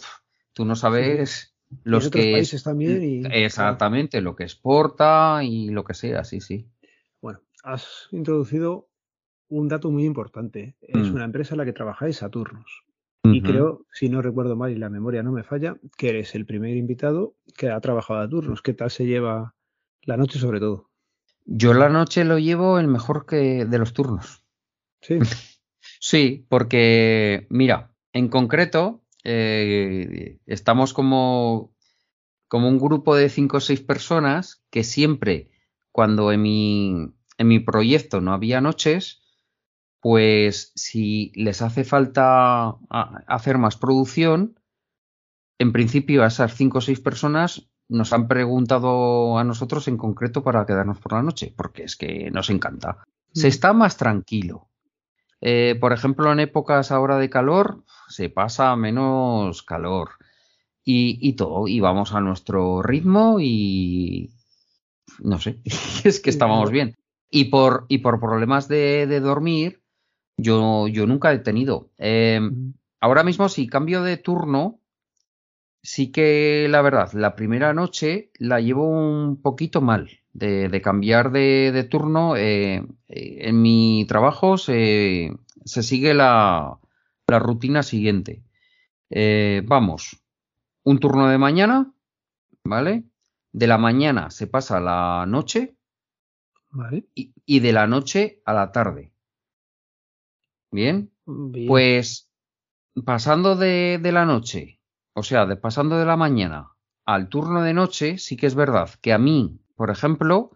tú 0.55 0.65
no 0.65 0.77
sabes 0.77 1.55
los 1.83 2.11
que. 2.11 2.33
Países 2.33 2.63
también 2.63 3.31
Exactamente, 3.31 4.21
lo 4.21 4.35
que 4.35 4.45
exporta 4.45 5.41
y 5.45 5.69
lo 5.71 5.85
que 5.85 5.95
sea, 5.95 6.25
sí, 6.25 6.41
sí 6.41 6.67
has 7.63 8.09
introducido 8.13 8.89
un 9.49 9.69
dato 9.69 9.91
muy 9.91 10.05
importante. 10.05 10.77
Es 10.81 11.11
mm. 11.11 11.15
una 11.15 11.25
empresa 11.25 11.55
en 11.55 11.59
la 11.59 11.65
que 11.65 11.73
trabajáis 11.73 12.23
a 12.23 12.31
turnos. 12.31 12.85
Y 13.23 13.43
creo, 13.43 13.85
si 13.93 14.09
no 14.09 14.23
recuerdo 14.23 14.57
mal 14.57 14.73
y 14.73 14.77
la 14.77 14.89
memoria 14.89 15.23
no 15.23 15.31
me 15.31 15.43
falla, 15.43 15.77
que 15.99 16.09
eres 16.09 16.35
el 16.35 16.47
primer 16.47 16.75
invitado 16.77 17.35
que 17.55 17.69
ha 17.69 17.79
trabajado 17.81 18.21
a 18.21 18.29
turnos. 18.29 18.63
¿Qué 18.63 18.73
tal 18.73 18.91
se 18.91 19.05
lleva 19.05 19.55
la 20.03 20.17
noche 20.17 20.39
sobre 20.39 20.59
todo? 20.59 20.89
Yo 21.45 21.75
la 21.75 21.91
noche 21.91 22.25
lo 22.25 22.39
llevo 22.39 22.79
el 22.79 22.89
mejor 22.89 23.27
que 23.27 23.67
de 23.67 23.79
los 23.79 23.93
turnos. 23.93 24.43
Sí. 25.03 25.19
sí, 26.01 26.47
porque, 26.49 27.47
mira, 27.51 27.95
en 28.15 28.29
concreto, 28.29 29.03
eh, 29.23 30.39
estamos 30.47 30.95
como, 30.95 31.75
como 32.49 32.69
un 32.69 32.79
grupo 32.79 33.17
de 33.17 33.29
cinco 33.29 33.59
o 33.59 33.61
seis 33.61 33.83
personas 33.83 34.65
que 34.71 34.83
siempre 34.83 35.51
cuando 35.93 36.33
en 36.33 36.43
mi, 36.43 37.13
en 37.41 37.49
mi 37.49 37.59
proyecto 37.59 38.21
no 38.21 38.35
había 38.35 38.61
noches, 38.61 39.23
pues 40.01 40.73
si 40.75 41.33
les 41.35 41.63
hace 41.63 41.85
falta 41.85 42.77
hacer 43.27 43.57
más 43.57 43.79
producción, 43.79 44.61
en 45.59 45.73
principio 45.73 46.23
a 46.23 46.27
esas 46.27 46.55
cinco 46.55 46.79
o 46.79 46.81
seis 46.83 47.01
personas 47.01 47.71
nos 47.89 48.13
han 48.13 48.29
preguntado 48.29 49.39
a 49.39 49.45
nosotros 49.45 49.89
en 49.89 49.97
concreto 49.97 50.45
para 50.45 50.67
quedarnos 50.67 50.99
por 50.99 51.15
la 51.15 51.23
noche, 51.23 51.55
porque 51.57 51.85
es 51.85 51.97
que 51.97 52.31
nos 52.31 52.51
encanta. 52.51 53.07
Se 53.33 53.47
mm. 53.47 53.49
está 53.49 53.73
más 53.73 53.97
tranquilo. 53.97 54.69
Eh, 55.41 55.79
por 55.81 55.95
ejemplo, 55.95 56.31
en 56.31 56.41
épocas 56.41 56.93
ahora 56.93 57.17
de 57.17 57.31
calor, 57.31 57.85
se 58.09 58.29
pasa 58.29 58.77
menos 58.77 59.63
calor 59.63 60.11
y, 60.85 61.33
todo, 61.37 61.69
y 61.69 61.81
vamos 61.81 62.13
a 62.13 62.21
nuestro 62.21 62.83
ritmo 62.83 63.39
y 63.41 64.31
no 65.21 65.39
sé, 65.39 65.63
es 66.05 66.21
que 66.21 66.29
estábamos 66.29 66.71
bien. 66.71 67.00
Y 67.31 67.47
por, 67.47 67.87
y 67.89 67.99
por 67.99 68.21
problemas 68.21 68.67
de, 68.69 69.21
dormir, 69.21 69.83
yo, 70.37 70.89
yo, 70.89 71.07
nunca 71.07 71.33
he 71.33 71.39
tenido. 71.39 71.91
Em, 71.99 72.75
ahora 73.01 73.23
mismo, 73.23 73.49
si 73.49 73.69
cambio 73.69 74.03
de 74.03 74.17
turno, 74.17 74.81
sí 75.83 76.11
que 76.13 76.67
la 76.69 76.83
verdad, 76.83 77.13
la 77.13 77.37
primera 77.37 77.73
noche 77.73 78.31
la 78.39 78.61
llevo 78.61 78.89
un 78.89 79.41
poquito 79.41 79.81
mal 79.81 80.21
de, 80.33 80.81
cambiar 80.83 81.31
de, 81.33 81.87
turno. 81.91 82.37
Eh, 82.37 82.87
eh, 83.09 83.39
en 83.49 83.63
mi 83.63 84.07
trabajo 84.09 84.59
se, 84.59 85.33
se 85.65 85.83
sigue 85.83 86.15
la, 86.15 86.79
la, 87.27 87.39
rutina 87.39 87.83
siguiente. 87.83 88.43
Eh, 89.11 89.63
vamos, 89.67 90.23
un 90.85 90.99
turno 90.99 91.29
de 91.29 91.39
mañana, 91.39 91.93
¿vale? 92.65 93.05
De 93.53 93.67
la 93.67 93.79
mañana 93.79 94.31
se 94.31 94.47
pasa 94.47 94.79
a 94.79 94.81
la 94.81 95.27
noche. 95.27 95.77
Vale. 96.71 97.07
Y, 97.15 97.61
de 97.61 97.73
la 97.73 97.87
noche 97.87 98.43
a 98.45 98.53
la 98.53 98.73
tarde. 98.73 99.13
¿Bien? 100.71 101.11
Pues 101.67 102.31
pasando 103.05 103.57
de, 103.57 103.99
de, 104.01 104.13
la 104.13 104.25
noche, 104.25 104.81
o 105.15 105.23
sea, 105.23 105.47
de, 105.47 105.57
pasando 105.57 105.99
de 105.99 106.05
la 106.05 106.17
mañana 106.17 106.73
al 107.05 107.29
turno 107.29 107.63
de 107.63 107.75
noche, 107.75 108.19
sí 108.19 108.37
que 108.37 108.47
es 108.47 108.55
verdad 108.55 108.91
que 109.01 109.13
a 109.13 109.19
mí 109.19 109.61
por 109.81 109.89
ejemplo, 109.89 110.51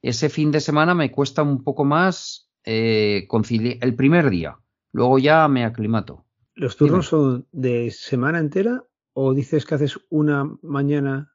ese 0.00 0.30
fin 0.30 0.50
de 0.52 0.60
semana 0.60 0.94
me 0.94 1.12
cuesta 1.12 1.42
un 1.42 1.62
poco 1.62 1.84
más 1.84 2.50
eh, 2.64 3.26
conciliar 3.28 3.76
el 3.82 3.94
primer 3.94 4.30
día. 4.30 4.58
Luego 4.90 5.18
ya 5.18 5.46
me 5.48 5.66
aclimato. 5.66 6.24
¿Los 6.54 6.78
turnos 6.78 7.08
son 7.08 7.46
de 7.52 7.90
semana 7.90 8.38
entera 8.38 8.82
o 9.12 9.34
dices 9.34 9.66
que 9.66 9.74
haces 9.74 10.00
una 10.08 10.50
mañana, 10.62 11.34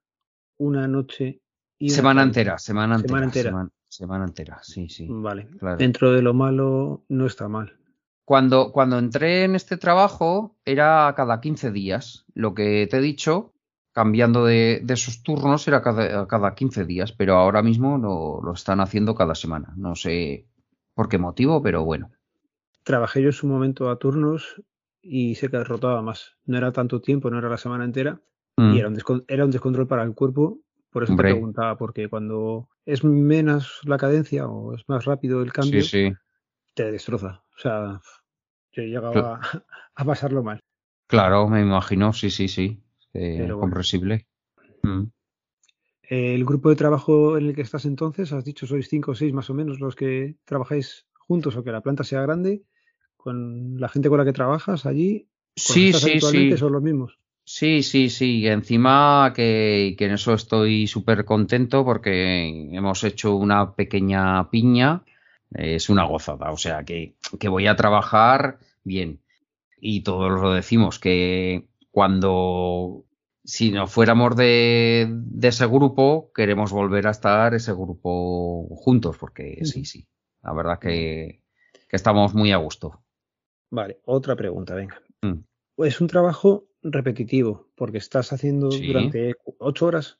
una 0.58 0.88
noche 0.88 1.44
y 1.78 1.92
semana 1.92 2.24
entera, 2.24 2.58
semana 2.58 2.96
entera, 2.96 3.10
semana 3.10 3.26
entera. 3.26 3.50
Semana, 3.52 3.72
entera, 4.00 4.60
sí, 4.62 4.90
sí. 4.90 5.08
Vale. 5.10 5.48
Dentro 5.78 6.12
de 6.12 6.22
lo 6.22 6.34
malo 6.34 7.04
no 7.10 7.26
está 7.26 7.48
mal. 7.48 7.78
Cuando, 8.26 8.72
cuando 8.72 8.98
entré 8.98 9.44
en 9.44 9.56
este 9.56 9.78
trabajo 9.78 10.58
era 10.66 11.14
cada 11.16 11.40
15 11.40 11.72
días. 11.72 12.26
Lo 12.34 12.56
que 12.56 12.88
te 12.90 12.98
he 12.98 13.02
dicho, 13.02 13.54
cambiando 13.92 14.46
de, 14.46 14.82
de 14.84 14.96
sus 14.96 15.22
turnos 15.22 15.68
era 15.68 15.82
cada, 15.82 16.28
cada 16.28 16.56
15 16.56 16.86
días, 16.86 17.12
pero 17.12 17.36
ahora 17.36 17.62
mismo 17.62 17.98
lo, 17.98 18.42
lo, 18.42 18.54
están 18.54 18.80
haciendo 18.80 19.14
cada 19.14 19.36
semana. 19.36 19.74
No 19.78 19.96
sé 19.96 20.48
por 20.96 21.08
qué 21.08 21.20
motivo, 21.20 21.62
pero 21.62 21.86
bueno. 21.86 22.10
Trabajé 22.84 23.22
yo 23.22 23.30
en 23.30 23.34
su 23.34 23.48
momento 23.48 23.90
a 23.90 24.00
turnos 24.00 24.62
y 25.02 25.36
sé 25.36 25.50
que 25.50 25.64
rotaba 25.64 26.02
más. 26.02 26.36
No 26.46 26.58
era 26.58 26.72
tanto 26.72 27.02
tiempo, 27.02 27.30
no 27.30 27.38
era 27.38 27.50
la 27.50 27.58
semana 27.58 27.86
entera 27.86 28.20
y 28.58 28.62
mm. 28.62 28.78
era 28.78 28.88
un, 28.88 29.26
era 29.28 29.46
un, 29.46 29.52
descontrol 29.52 29.88
para 29.88 30.04
el 30.04 30.16
cuerpo. 30.16 30.60
Por 30.90 31.04
eso 31.04 31.14
te 31.16 31.22
preguntaba, 31.22 31.78
porque 31.78 32.10
cuando 32.10 32.70
es 32.86 33.04
menos 33.04 33.80
la 33.84 33.98
cadencia 33.98 34.48
o 34.48 34.74
es 34.76 34.84
más 34.88 35.06
rápido 35.06 35.42
el 35.42 35.52
cambio, 35.52 35.84
te 36.74 36.92
destroza. 36.92 37.44
O 37.56 37.60
sea, 37.60 38.02
yo 38.72 38.84
llegaba 38.84 39.40
a, 39.42 39.64
a 39.96 40.06
pasarlo 40.06 40.44
mal. 40.44 40.60
Claro, 41.08 41.48
me 41.48 41.62
imagino, 41.62 42.14
sí, 42.14 42.30
sí, 42.30 42.48
sí 42.48 42.82
eh, 43.16 43.50
comprensible. 43.60 44.28
Mm. 44.84 45.04
El 46.04 46.46
grupo 46.46 46.70
de 46.70 46.76
trabajo 46.76 47.38
en 47.38 47.48
el 47.48 47.56
que 47.56 47.62
estás 47.62 47.86
entonces, 47.86 48.32
has 48.32 48.46
dicho 48.46 48.68
sois 48.68 48.88
cinco 48.88 49.12
o 49.12 49.16
seis 49.16 49.34
más 49.34 49.50
o 49.50 49.56
menos 49.56 49.80
los 49.80 49.96
que 49.96 50.36
trabajáis 50.46 51.08
juntos 51.14 51.56
o 51.56 51.64
que 51.64 51.72
la 51.72 51.82
planta 51.82 52.04
sea 52.04 52.22
grande, 52.22 52.64
con 53.18 53.80
la 53.80 53.90
gente 53.90 54.10
con 54.10 54.20
la 54.20 54.26
que 54.26 54.34
trabajas 54.34 54.86
allí. 54.86 55.28
Sí, 55.56 55.94
sí, 55.94 56.20
sí. 56.20 56.58
son 56.58 56.74
los 56.74 56.84
mismos. 56.84 57.18
Sí, 57.46 57.84
sí, 57.84 58.10
sí. 58.10 58.48
Encima 58.48 59.32
que, 59.36 59.96
que 59.98 60.06
en 60.06 60.12
eso 60.14 60.34
estoy 60.34 60.88
súper 60.88 61.24
contento 61.24 61.86
porque 61.86 62.70
hemos 62.72 63.04
hecho 63.04 63.36
una 63.36 63.76
pequeña 63.76 64.50
piña. 64.50 65.04
Es 65.52 65.90
una 65.90 66.04
gozada. 66.04 66.52
O 66.52 66.58
sea 66.58 66.84
que, 66.84 67.16
que 67.40 67.48
voy 67.48 67.68
a 67.68 67.76
trabajar 67.76 68.60
bien. 68.84 69.22
Y 69.80 70.02
todos 70.02 70.32
lo 70.42 70.54
decimos 70.54 71.00
que 71.00 71.68
cuando 71.92 73.06
si 73.46 73.72
no 73.72 73.88
fuéramos 73.88 74.36
de, 74.36 75.08
ese 75.42 75.68
grupo, 75.68 76.32
queremos 76.34 76.72
volver 76.72 77.08
a 77.08 77.12
estar 77.12 77.54
ese 77.54 77.72
grupo 77.74 78.68
juntos, 78.76 79.18
porque 79.18 79.60
sí, 79.64 79.86
sí, 79.86 80.08
la 80.42 80.54
verdad 80.54 80.80
que, 80.80 81.42
estamos 81.90 82.34
muy 82.34 82.52
a 82.52 82.58
gusto. 82.58 83.04
Vale, 83.72 84.02
otra 84.04 84.36
pregunta, 84.36 84.76
venga. 84.76 85.02
Mm. 85.22 85.44
Es 85.78 86.02
un 86.02 86.08
trabajo 86.08 86.68
repetitivo, 86.92 87.68
porque 87.76 87.98
estás 87.98 88.32
haciendo 88.32 88.70
durante 88.70 89.36
ocho 89.60 89.88
horas. 89.88 90.20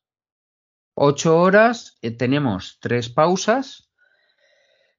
Ocho 0.96 1.38
horas, 1.40 1.98
eh, 2.02 2.12
tenemos 2.12 2.80
tres 2.82 3.10
pausas 3.10 3.92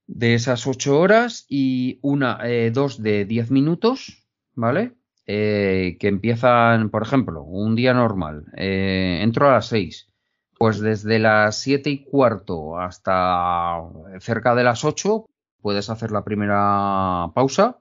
de 0.07 0.35
esas 0.35 0.65
ocho 0.65 0.99
horas 0.99 1.45
y 1.49 1.99
una, 2.01 2.39
eh, 2.43 2.71
dos 2.71 3.01
de 3.01 3.25
diez 3.25 3.51
minutos, 3.51 4.25
¿vale? 4.53 4.93
Eh, 5.25 5.97
que 5.99 6.07
empiezan, 6.07 6.89
por 6.89 7.03
ejemplo, 7.03 7.43
un 7.43 7.75
día 7.75 7.93
normal, 7.93 8.45
eh, 8.55 9.19
entro 9.21 9.49
a 9.49 9.53
las 9.53 9.67
6, 9.67 10.09
pues 10.57 10.79
desde 10.79 11.19
las 11.19 11.59
7 11.59 11.89
y 11.89 12.03
cuarto 12.05 12.79
hasta 12.79 13.81
cerca 14.19 14.55
de 14.55 14.63
las 14.63 14.85
8 14.85 15.25
puedes 15.61 15.89
hacer 15.89 16.11
la 16.11 16.23
primera 16.23 17.29
pausa, 17.35 17.77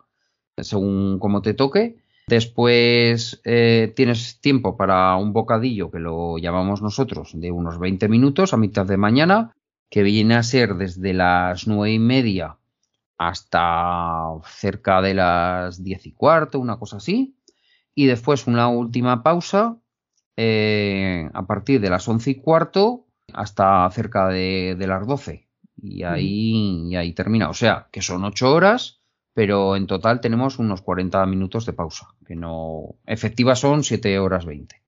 según 0.57 1.21
como 1.21 1.41
te 1.41 1.55
toque. 1.55 2.03
Después 2.29 3.41
eh, 3.45 3.93
tienes 3.95 4.41
tiempo 4.41 4.77
para 4.77 5.17
un 5.17 5.33
bocadillo, 5.33 5.91
que 5.91 6.01
lo 6.01 6.39
llamamos 6.39 6.83
nosotros, 6.83 7.31
de 7.35 7.53
unos 7.53 7.79
20 7.79 8.09
minutos 8.09 8.53
a 8.53 8.57
mitad 8.57 8.85
de 8.87 8.97
mañana, 8.97 9.53
que 9.89 10.03
viene 10.03 10.35
a 10.35 10.43
ser 10.43 10.75
desde 10.75 11.15
las 11.15 11.67
9 11.69 11.93
y 11.93 11.99
media 11.99 12.59
hasta 13.19 14.29
cerca 14.45 15.01
de 15.01 15.15
las 15.15 15.83
10 15.83 16.07
y 16.07 16.13
cuarto, 16.13 16.59
una 16.59 16.79
cosa 16.79 16.97
así 16.97 17.37
y 17.97 18.07
después 18.07 18.47
una 18.47 18.69
última 18.69 19.25
pausa 19.25 19.79
eh, 20.37 21.29
a 21.33 21.47
partir 21.47 21.81
de 21.81 21.91
las 21.91 22.07
once 22.07 22.31
y 22.31 22.35
cuarto 22.37 23.07
hasta 23.33 23.91
cerca 23.91 24.29
de, 24.29 24.77
las 24.79 25.05
doce. 25.07 25.49
Y 25.79 26.05
ahí, 26.05 26.89
y 26.91 26.97
ahí 26.97 27.13
termina. 27.15 27.49
O 27.49 27.55
sea, 27.55 27.89
que 27.91 28.03
son 28.03 28.23
ocho 28.25 28.53
horas, 28.53 28.96
pero 29.37 29.77
en 29.77 29.87
total 29.87 30.23
tenemos 30.23 30.59
unos 30.59 30.81
40 30.81 31.27
minutos 31.27 31.67
de 31.67 31.75
pausa, 31.75 32.09
que 32.27 32.35
no. 32.35 32.97
Efectivas 33.05 33.61
son 33.61 33.85
siete 33.85 34.19
horas 34.19 34.47
20. 34.47 34.83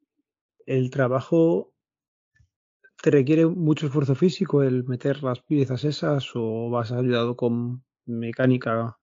El 0.64 0.90
trabajo 0.90 1.74
te 3.02 3.10
requiere 3.10 3.44
mucho 3.44 3.88
esfuerzo 3.88 4.14
físico 4.14 4.62
el 4.62 4.84
meter 4.84 5.22
las 5.22 5.40
piezas 5.40 5.84
esas, 5.84 6.30
o 6.34 6.70
vas 6.70 6.92
ayudado 6.92 7.36
con 7.36 7.84
mecánica 8.06 8.98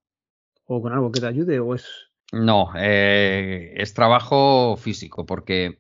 o 0.66 0.82
con 0.82 0.94
algo 0.94 1.12
que 1.12 1.20
te 1.20 1.28
ayude, 1.28 1.60
o 1.60 1.76
es 1.76 1.86
no, 2.32 2.72
eh, 2.76 3.76
es 3.78 3.94
trabajo 3.94 4.78
físico, 4.78 5.28
porque, 5.28 5.80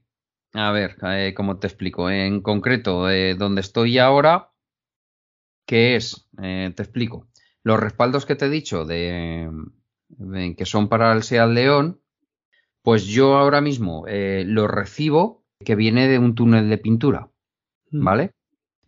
a 0.54 0.72
ver, 0.72 0.96
eh, 1.02 1.34
¿cómo 1.36 1.58
te 1.58 1.66
explico? 1.66 2.12
En 2.12 2.42
concreto, 2.42 3.10
eh, 3.10 3.34
donde 3.34 3.62
estoy 3.62 3.98
ahora, 3.98 4.52
¿qué 5.66 5.96
es? 5.96 6.30
te 6.38 6.68
explico. 6.84 7.28
Los 7.66 7.80
respaldos 7.80 8.28
que 8.28 8.36
te 8.36 8.46
he 8.46 8.50
dicho 8.50 8.86
de, 8.86 9.50
que 10.56 10.66
son 10.66 10.88
para 10.88 11.12
el 11.14 11.24
SEAT 11.24 11.50
León, 11.50 12.00
pues 12.84 13.08
yo 13.08 13.38
ahora 13.38 13.60
mismo 13.60 14.06
los 14.08 14.70
recibo 14.70 15.44
que 15.66 15.74
viene 15.74 16.08
de 16.08 16.20
un 16.20 16.36
túnel 16.36 16.70
de 16.70 16.78
pintura, 16.78 17.32
mm. 17.90 18.04
¿vale? 18.04 18.32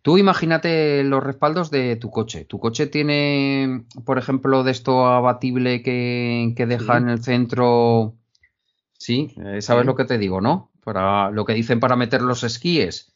Tú 0.02 0.16
imagínate 0.16 1.02
los 1.02 1.24
respaldos 1.24 1.72
de 1.72 1.96
tu 1.96 2.10
coche. 2.12 2.44
Tu 2.44 2.60
coche 2.60 2.86
tiene, 2.86 3.84
por 4.04 4.16
ejemplo, 4.16 4.62
de 4.62 4.70
esto 4.70 5.06
abatible 5.06 5.82
que, 5.82 6.54
deja 6.56 6.98
en 6.98 7.08
el 7.08 7.22
centro. 7.24 8.14
Sí, 8.92 9.34
eh, 9.44 9.60
sabes 9.60 9.86
lo 9.86 9.96
que 9.96 10.04
te 10.04 10.18
digo, 10.18 10.40
¿no? 10.40 10.70
Para 10.84 11.32
lo 11.32 11.44
que 11.44 11.54
dicen 11.54 11.80
para 11.80 11.96
meter 11.96 12.22
los 12.22 12.44
esquíes. 12.44 13.12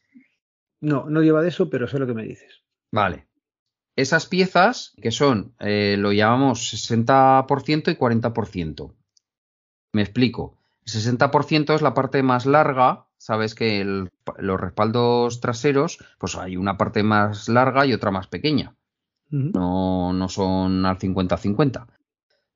No, 0.80 1.08
no 1.08 1.22
lleva 1.22 1.40
de 1.40 1.50
eso, 1.50 1.70
pero 1.70 1.86
sé 1.86 2.00
lo 2.00 2.06
que 2.08 2.14
me 2.14 2.24
dices. 2.24 2.64
Vale. 2.90 3.28
Esas 3.96 4.26
piezas, 4.26 4.94
que 5.00 5.10
son, 5.10 5.54
eh, 5.60 5.96
lo 5.98 6.12
llamamos 6.12 6.72
60% 6.72 7.90
y 7.90 7.96
40%. 7.96 8.94
Me 9.92 10.02
explico. 10.02 10.56
El 10.84 10.92
60% 10.92 11.74
es 11.74 11.82
la 11.82 11.94
parte 11.94 12.22
más 12.22 12.46
larga 12.46 13.06
sabes 13.22 13.54
que 13.54 13.84
los 13.84 14.60
respaldos 14.60 15.40
traseros, 15.40 15.98
pues 16.18 16.34
hay 16.34 16.56
una 16.56 16.76
parte 16.76 17.04
más 17.04 17.48
larga 17.48 17.86
y 17.86 17.92
otra 17.92 18.10
más 18.10 18.26
pequeña. 18.26 18.74
no, 19.30 20.12
no 20.12 20.28
son 20.28 20.84
al 20.84 20.98
50-50. 20.98 21.86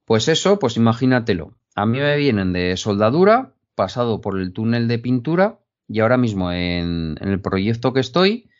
Pues 0.04 0.26
eso, 0.26 0.58
pues 0.58 0.76
imagínatelo. 0.76 1.54
A 1.76 1.86
mí 1.86 2.00
me 2.00 2.16
vienen 2.16 2.52
de 2.52 2.76
soldadura, 2.76 3.54
pasado 3.76 4.20
por 4.20 4.40
el 4.40 4.52
túnel 4.52 4.88
de 4.88 4.98
pintura 4.98 5.60
y 5.86 6.00
ahora 6.00 6.16
mismo 6.16 6.50
en, 6.50 7.16
el 7.20 7.40
proyecto 7.40 7.92
que 7.92 8.00
estoy, 8.00 8.50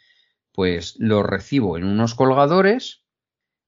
pues 0.56 0.96
los 0.98 1.25
recibo 1.25 1.76
en 1.78 1.84
unos 1.84 2.16
colgadores 2.16 3.04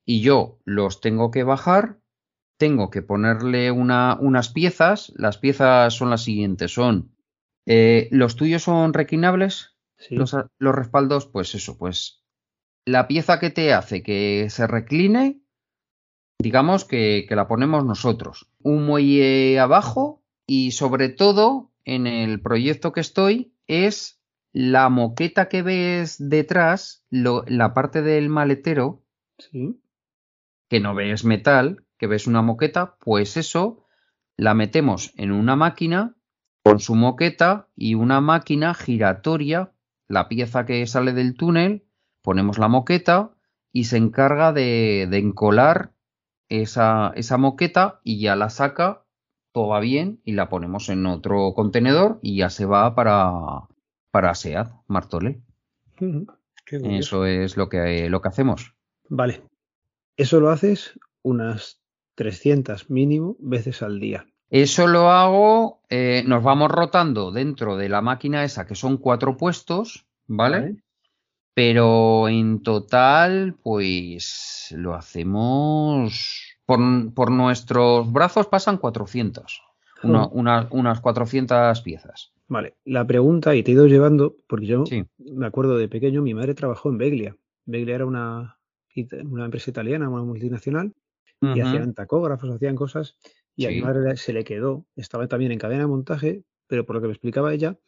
y 0.05 0.23
yo 0.23 0.59
los 0.65 1.01
tengo 1.01 1.31
que 1.31 1.45
bajar, 1.45 2.01
tengo 2.57 2.91
que 2.91 3.03
ponerle 3.03 3.71
unas 3.71 4.49
piezas, 4.49 5.13
las 5.15 5.39
piezas 5.39 5.95
son 5.95 6.11
las 6.11 6.25
siguientes, 6.25 6.73
son 6.73 7.15
eh, 7.71 8.09
¿Los 8.11 8.37
tuyos 8.37 8.63
son 8.63 8.95
reclinables? 8.95 9.77
Los, 10.09 10.35
respaldos, 10.59 11.27
pues 11.27 11.55
eso, 11.55 11.77
pues 11.77 12.25
la 12.87 13.07
pieza 13.07 13.39
que 13.39 13.51
te 13.51 13.75
hace 13.75 14.03
que 14.03 14.47
se 14.49 14.67
recline, 14.67 15.43
digamos 16.39 16.87
que, 16.87 17.27
la 17.29 17.47
ponemos 17.47 17.85
nosotros. 17.85 18.51
Un 18.61 18.87
muelle 18.87 19.59
abajo 19.59 20.25
y 20.47 20.71
sobre 20.71 21.11
todo 21.11 21.71
en 21.85 22.07
el 22.07 22.41
proyecto 22.41 22.93
que 22.93 23.01
estoy 23.01 23.53
es 23.67 24.18
la 24.53 24.89
moqueta 24.89 25.49
que 25.49 25.63
ves 25.63 26.17
detrás, 26.19 27.05
la 27.11 27.75
parte 27.75 28.03
del 28.03 28.29
maletero, 28.29 29.05
que 30.69 30.81
no 30.81 30.95
ves 30.95 31.25
metal, 31.25 31.85
que 31.99 32.07
ves 32.07 32.27
una 32.27 32.43
moqueta, 32.43 32.97
pues 33.01 33.37
eso 33.37 33.85
la 34.37 34.55
metemos 34.55 35.13
en 35.17 35.33
una 35.33 35.57
máquina 35.57 36.17
con 36.63 36.81
su 36.81 36.95
moqueta 36.95 37.69
y 37.77 37.95
una 37.95 38.21
máquina 38.21 38.75
giratoria, 38.75 39.73
la 40.07 40.29
pieza 40.29 40.67
que 40.67 40.87
sale 40.87 41.13
del 41.13 41.35
túnel, 41.35 41.87
ponemos 42.23 42.59
la 42.59 42.69
moqueta 42.69 43.33
y 43.73 43.85
se 43.85 43.97
encarga 43.97 44.53
de, 44.53 45.03
encolar 45.03 45.93
esa, 46.49 47.13
esa, 47.15 47.37
moqueta 47.37 48.01
y 48.05 48.21
ya 48.21 48.37
la 48.37 48.51
saca, 48.51 49.05
todo 49.53 49.69
va 49.69 49.81
bien 49.81 50.21
y 50.25 50.33
la 50.33 50.49
ponemos 50.49 50.89
en 50.89 51.07
otro 51.07 51.53
contenedor 51.55 52.19
y 52.23 52.37
ya 52.37 52.51
se 52.51 52.65
va 52.65 52.95
para, 52.95 53.69
para 54.11 54.35
SEAD, 54.35 54.69
Martole. 54.87 55.41
Eso 56.67 57.27
es 57.27 57.57
lo 57.57 57.69
que, 57.69 58.09
lo 58.11 58.21
que 58.21 58.29
hacemos. 58.29 58.75
Vale. 59.09 59.43
Eso 60.17 60.41
lo 60.41 60.51
haces 60.51 60.99
unas 61.23 61.81
300 62.17 62.91
mínimo 62.91 63.37
veces 63.39 63.83
al 63.83 64.01
día. 64.01 64.27
Eso 64.51 64.87
lo 64.87 65.11
hago, 65.11 65.83
eh, 65.91 66.25
nos 66.27 66.43
vamos 66.43 66.71
rotando 66.71 67.31
dentro 67.31 67.77
de 67.77 67.89
la 67.89 68.01
máquina 68.01 68.45
esa, 68.45 68.67
que 68.67 68.75
son 68.75 68.97
cuatro 68.97 69.37
puestos, 69.37 70.07
¿vale? 70.27 70.77
Pero 71.55 72.29
en 72.29 72.63
total, 72.63 73.57
pues 73.63 74.75
lo 74.77 74.95
hacemos 74.95 76.57
por, 76.65 77.31
nuestros 77.31 78.11
brazos 78.11 78.47
pasan 78.47 78.79
400, 78.79 79.63
unas 80.03 81.01
400 81.01 81.81
piezas. 81.83 82.33
Vale, 82.49 82.77
la 82.85 83.07
pregunta, 83.07 83.55
y 83.55 83.63
te 83.63 83.71
he 83.71 83.75
ido 83.75 83.87
llevando, 83.87 84.37
porque 84.47 84.67
yo 84.67 84.85
me 85.19 85.47
acuerdo 85.47 85.77
de 85.77 85.87
pequeño, 85.89 86.23
mi 86.23 86.33
madre 86.33 86.55
trabajó 86.55 86.89
en 86.89 86.97
Beglia. 86.97 87.37
Beglia 87.67 87.97
era 87.97 88.07
una, 88.07 88.59
una 89.25 89.45
empresa 89.45 89.71
italiana, 89.71 90.09
una 90.09 90.23
multinacional, 90.23 90.95
y 91.41 91.61
hacían 91.61 91.95
tacógrafos, 91.95 92.51
hacían 92.51 92.75
cosas. 92.75 93.19
Y 93.55 93.67
a 93.67 93.71
mi 93.71 93.83
madre 93.83 94.17
se 94.17 94.33
le 94.33 94.45
quedó, 94.45 94.87
estaba 94.97 95.29
también 95.29 95.53
en 95.53 95.59
cadena 95.59 95.83
de 95.83 95.89
montaje, 95.89 96.45
pero 96.67 96.87
por 96.87 96.97
lo 96.97 97.03
que 97.03 97.09
me 97.09 97.13
explicaba 97.13 97.53
ella, 97.53 97.79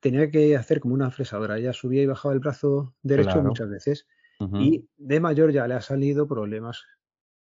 tenía 0.00 0.30
que 0.30 0.56
hacer 0.56 0.78
como 0.78 0.94
una 0.94 1.10
fresadora. 1.10 1.58
Ella 1.58 1.72
subía 1.72 2.02
y 2.02 2.06
bajaba 2.06 2.32
el 2.32 2.40
brazo 2.40 2.94
derecho 3.02 3.42
muchas 3.42 3.68
veces. 3.68 4.06
Y 4.52 4.86
de 4.98 5.18
mayor 5.18 5.50
ya 5.50 5.66
le 5.66 5.74
ha 5.74 5.80
salido 5.80 6.28
problemas 6.28 6.84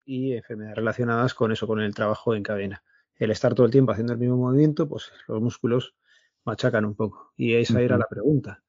y 0.05 0.35
enfermedades 0.35 0.77
relacionadas 0.77 1.35
con 1.35 1.51
eso, 1.51 1.67
con 1.67 1.81
el 1.81 1.95
trabajo 1.95 2.35
en 2.35 2.43
cadena. 2.43 2.85
El 3.17 3.31
estar 3.31 3.55
todo 3.55 3.67
el 3.67 3.73
tiempo 3.73 3.93
haciendo 3.93 4.13
el 4.13 4.19
mismo 4.19 4.37
movimiento, 4.37 4.87
pues 4.87 5.11
los 5.27 5.41
músculos 5.41 5.95
machacan 6.45 6.85
un 6.85 6.95
poco. 6.95 7.33
Y 7.37 7.55
esa 7.55 7.81
era 7.81 7.99
la 7.99 8.07
pregunta. 8.09 8.63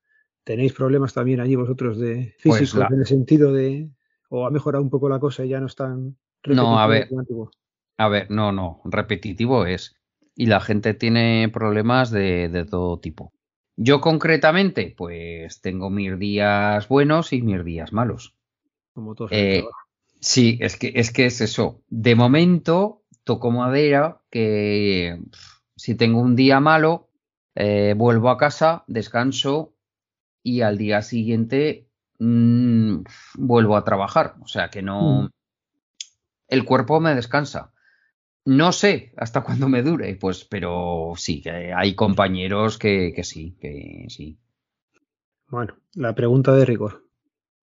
¿Tenéis 0.44 0.74
problemas 0.74 1.14
también 1.14 1.40
allí 1.40 1.56
vosotros 1.56 1.98
de 1.98 2.36
pues 2.44 2.60
físicos 2.60 2.90
en 2.92 3.00
el 3.00 3.06
sentido 3.06 3.52
de 3.52 3.90
o 4.30 4.46
ha 4.46 4.52
mejorado 4.52 4.84
un 4.84 4.90
poco 4.90 5.10
la 5.10 5.20
cosa 5.20 5.46
y 5.46 5.50
ya 5.50 5.60
no 5.60 5.68
están 5.68 6.18
no, 6.54 6.80
a 6.80 6.88
ver, 6.88 7.10
a 7.98 8.08
ver, 8.08 8.30
no, 8.30 8.52
no, 8.52 8.82
repetitivo 8.86 9.66
es. 9.66 9.96
Y 10.36 10.48
la 10.48 10.60
gente 10.60 10.94
tiene 10.94 11.50
problemas 11.52 12.12
de, 12.12 12.66
todo 12.70 13.00
tipo. 13.00 13.34
Yo 13.78 14.02
concretamente, 14.02 14.94
pues 14.96 15.62
tengo 15.62 15.90
mis 15.90 16.18
días 16.20 16.88
buenos 16.88 17.34
y 17.34 17.42
mis 17.42 17.64
días 17.64 17.94
malos. 17.94 18.36
Como 18.94 19.16
todos. 19.16 19.32
Eh, 19.34 19.64
sí, 20.20 20.58
es 20.62 20.78
que, 20.78 20.92
es 20.96 21.12
que 21.12 21.26
es 21.26 21.42
eso. 21.42 21.82
De 21.88 22.16
momento, 22.16 23.04
toco 23.24 23.52
madera 23.52 24.22
que 24.30 25.20
si 25.76 25.96
tengo 25.96 26.20
un 26.20 26.36
día 26.36 26.60
malo, 26.60 27.10
eh, 27.56 27.94
vuelvo 27.96 28.30
a 28.30 28.38
casa, 28.38 28.84
descanso 28.88 29.74
y 30.44 30.62
al 30.62 30.78
día 30.78 31.02
siguiente 31.02 31.88
mm, 32.20 33.00
vuelvo 33.36 33.78
a 33.78 33.84
trabajar. 33.84 34.36
O 34.42 34.48
sea 34.48 34.70
que 34.70 34.82
no. 34.82 35.24
Mm. 35.24 35.30
El 36.48 36.66
cuerpo 36.66 37.00
me 37.00 37.16
descansa. 37.16 37.74
No 38.46 38.72
sé 38.72 39.14
hasta 39.18 39.42
cuándo 39.44 39.70
me 39.70 39.82
dure, 39.82 40.16
pues, 40.16 40.46
pero 40.46 41.14
sí, 41.16 41.42
que 41.42 41.74
hay 41.74 41.96
compañeros 41.96 42.78
que, 42.78 43.14
sí, 43.24 43.58
que 43.60 44.06
sí. 44.10 44.38
Bueno, 45.48 45.78
la 45.94 46.14
pregunta 46.14 46.54
de 46.54 46.66
rigor. 46.66 47.06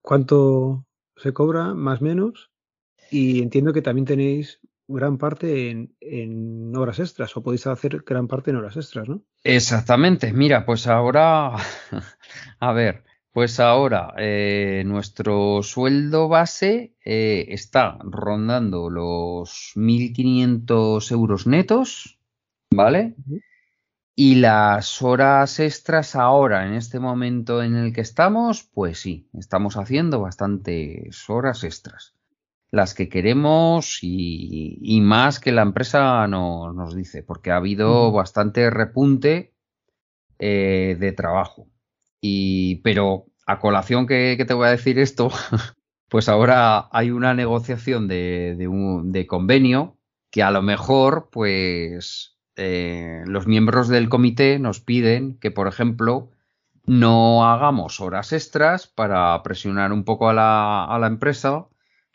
¿Cuánto 0.00 0.86
se 1.16 1.32
cobra, 1.32 1.74
más 1.74 2.00
o 2.00 2.04
menos? 2.04 2.50
Y 3.10 3.42
entiendo 3.42 3.72
que 3.72 3.82
también 3.82 4.06
tenéis 4.06 4.60
gran 4.92 5.18
parte 5.18 5.70
en, 5.70 5.94
en, 6.00 6.74
horas 6.76 6.98
extras, 6.98 7.36
o 7.36 7.42
podéis 7.42 7.66
hacer 7.66 8.02
gran 8.06 8.28
parte 8.28 8.50
en 8.50 8.56
horas 8.56 8.76
extras, 8.76 9.08
¿no? 9.08 9.22
Exactamente. 9.44 10.32
Mira, 10.32 10.64
pues 10.64 10.86
ahora, 10.86 11.56
a 12.60 12.72
ver, 12.72 13.04
pues 13.32 13.60
ahora, 13.60 14.12
eh, 14.18 14.82
nuestro 14.84 15.62
sueldo 15.62 16.28
base 16.28 16.94
eh, 17.02 17.46
está 17.48 17.96
rondando 18.02 18.90
los 18.90 19.72
1.500 19.74 21.10
euros 21.12 21.46
netos, 21.46 22.20
¿vale? 22.70 23.16
Y 24.14 24.34
las 24.34 25.00
horas 25.00 25.60
extras 25.60 26.14
ahora, 26.14 26.66
en 26.66 26.74
este 26.74 27.00
momento 27.00 27.62
en 27.62 27.74
el 27.74 27.94
que 27.94 28.02
estamos, 28.02 28.64
pues 28.64 28.98
sí, 28.98 29.30
estamos 29.32 29.78
haciendo 29.78 30.20
bastantes 30.20 31.24
horas 31.30 31.64
extras. 31.64 32.14
Las 32.72 32.94
que 32.94 33.10
queremos 33.10 33.98
y, 34.00 34.98
más 35.02 35.38
que 35.38 35.52
la 35.52 35.60
empresa 35.60 36.26
nos 36.26 36.96
dice, 36.96 37.22
porque 37.22 37.50
ha 37.50 37.56
habido 37.56 38.10
bastante 38.12 38.70
repunte 38.70 39.52
eh, 40.38 40.96
de 40.98 41.12
trabajo. 41.12 41.68
Y, 42.22 42.76
pero 42.76 43.26
a 43.46 43.58
colación 43.58 44.06
que, 44.06 44.42
te 44.48 44.54
voy 44.54 44.68
a 44.68 44.70
decir 44.70 44.98
esto, 44.98 45.30
pues 46.08 46.30
ahora 46.30 46.88
hay 46.92 47.10
una 47.10 47.34
negociación 47.34 48.08
de, 48.08 48.66
un, 48.70 49.12
de 49.12 49.26
convenio 49.26 49.98
que 50.30 50.42
a 50.42 50.50
lo 50.50 50.62
mejor, 50.62 51.28
pues, 51.30 52.38
eh, 52.56 53.22
los 53.26 53.46
miembros 53.46 53.88
del 53.88 54.08
comité 54.08 54.58
nos 54.58 54.80
piden 54.80 55.38
que, 55.38 55.50
por 55.50 55.68
ejemplo, 55.68 56.30
no 56.86 57.44
hagamos 57.44 58.00
horas 58.00 58.32
extras 58.32 58.86
para 58.86 59.42
presionar 59.42 59.92
un 59.92 60.04
poco 60.04 60.30
a 60.30 60.32
la, 60.32 60.84
a 60.86 60.98
la 60.98 61.06
empresa 61.06 61.66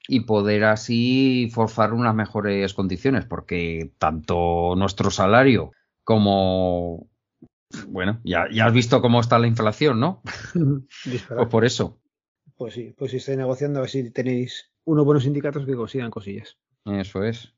y 0.08 0.22
poder 0.22 0.64
así 0.66 1.50
forzar 1.54 1.94
unas 1.94 2.16
mejores 2.16 2.74
condiciones, 2.74 3.26
porque 3.26 3.92
tanto 3.98 4.76
nuestro 4.76 5.12
salario 5.12 5.72
como 6.04 7.10
bueno, 7.88 8.22
ya, 8.24 8.48
has 8.62 8.74
visto 8.74 9.02
cómo 9.02 9.20
está 9.20 9.40
la 9.40 9.48
inflación, 9.48 10.00
¿no? 10.00 10.22
pues 11.04 11.48
por 11.50 11.66
eso. 11.66 12.00
Pues 12.56 12.74
sí, 12.74 12.94
pues 12.98 13.12
si 13.12 13.18
estáis 13.18 13.38
negociando 13.38 13.80
a 13.80 13.82
ver 13.82 13.90
si 13.90 14.10
tenéis 14.12 14.72
unos 14.86 15.06
buenos 15.06 15.24
sindicatos 15.24 15.66
que 15.66 15.76
consigan 15.76 16.10
cosillas. 16.10 16.58
Eso 16.86 17.24
es. 17.24 17.54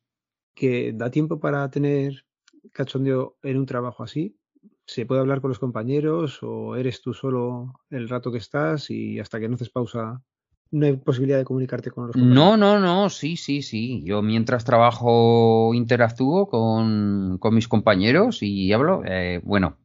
Que 0.55 0.91
da 0.93 1.12
tiempo 1.12 1.39
para 1.39 1.69
tener 1.69 2.25
cachondeo 2.73 3.38
en 3.43 3.57
un 3.57 3.65
trabajo 3.65 4.03
así. 4.03 4.35
¿Se 4.85 5.05
puede 5.05 5.21
hablar 5.21 5.39
con 5.39 5.49
los 5.49 5.59
compañeros 5.59 6.39
o 6.41 6.75
eres 6.75 7.01
tú 7.01 7.13
solo 7.13 7.73
el 7.91 8.09
rato 8.09 8.31
que 8.31 8.39
estás 8.39 8.89
y 8.89 9.19
hasta 9.19 9.39
que 9.39 9.47
no 9.47 9.55
haces 9.55 9.69
pausa 9.69 10.23
no 10.71 10.86
hay 10.86 10.97
posibilidad 10.97 11.38
de 11.38 11.45
comunicarte 11.45 11.91
con 11.91 12.08
los? 12.08 12.15
No, 12.15 12.58
no, 12.58 12.79
no, 12.79 13.10
sí, 13.10 13.38
sí, 13.38 13.62
sí. 13.62 14.03
Yo 14.05 14.21
mientras 14.21 14.65
trabajo 14.65 15.71
interactúo 15.73 16.47
con, 16.47 17.38
con 17.39 17.55
mis 17.55 17.67
compañeros 17.67 18.43
y 18.43 18.71
hablo. 18.71 19.01
Eh, 19.05 19.41
bueno, 19.43 19.77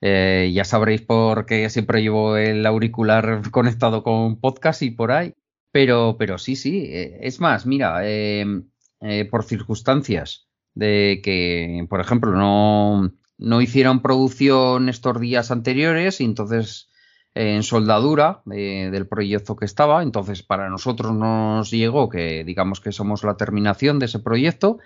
eh, 0.00 0.50
ya 0.54 0.64
sabréis 0.64 1.02
por 1.02 1.46
qué 1.46 1.70
siempre 1.70 2.02
llevo 2.02 2.36
el 2.36 2.66
auricular 2.66 3.42
conectado 3.50 4.02
con 4.02 4.40
podcast 4.40 4.82
y 4.82 4.90
por 4.90 5.12
ahí. 5.12 5.32
Pero, 5.72 6.16
pero 6.18 6.38
sí, 6.38 6.56
sí. 6.56 6.86
Eh, 6.86 7.18
es 7.22 7.40
más, 7.40 7.66
mira, 7.66 8.08
em, 8.08 8.68
eh, 9.00 9.26
por 9.26 9.44
circunstancias 9.44 10.48
de 10.74 11.20
que, 11.22 11.86
por 11.88 12.00
ejemplo, 12.00 12.32
no 12.32 13.12
no 13.38 13.60
hicieron 13.60 14.00
producción 14.00 14.88
estos 14.88 15.20
días 15.20 15.50
anteriores 15.50 16.20
y 16.20 16.24
entonces 16.24 16.88
en 17.36 17.62
soldadura 17.62 18.40
del 18.46 19.06
proyecto 19.06 19.56
que 19.56 19.66
estaba. 19.66 20.02
Entonces, 20.02 20.42
para 20.42 20.70
nosotros 20.70 21.14
nos 21.14 21.70
llegó 21.70 22.08
que 22.08 22.44
digamos 22.44 22.80
que 22.80 22.92
somos 22.92 23.24
la 23.24 23.36
terminación 23.36 23.98
de 23.98 24.06
ese 24.06 24.20
proyecto 24.20 24.78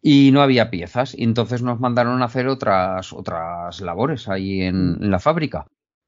y 0.00 0.30
no 0.32 0.40
había 0.40 0.70
piezas. 0.70 1.14
Y 1.14 1.24
entonces 1.24 1.60
nos 1.60 1.78
mandaron 1.78 2.22
a 2.22 2.24
hacer 2.24 2.48
otras, 2.48 3.12
otras 3.12 3.82
labores 3.82 4.28
ahí 4.28 4.62
en, 4.62 4.92
mm. 4.92 5.10
la 5.10 5.18
fábrica. 5.18 5.66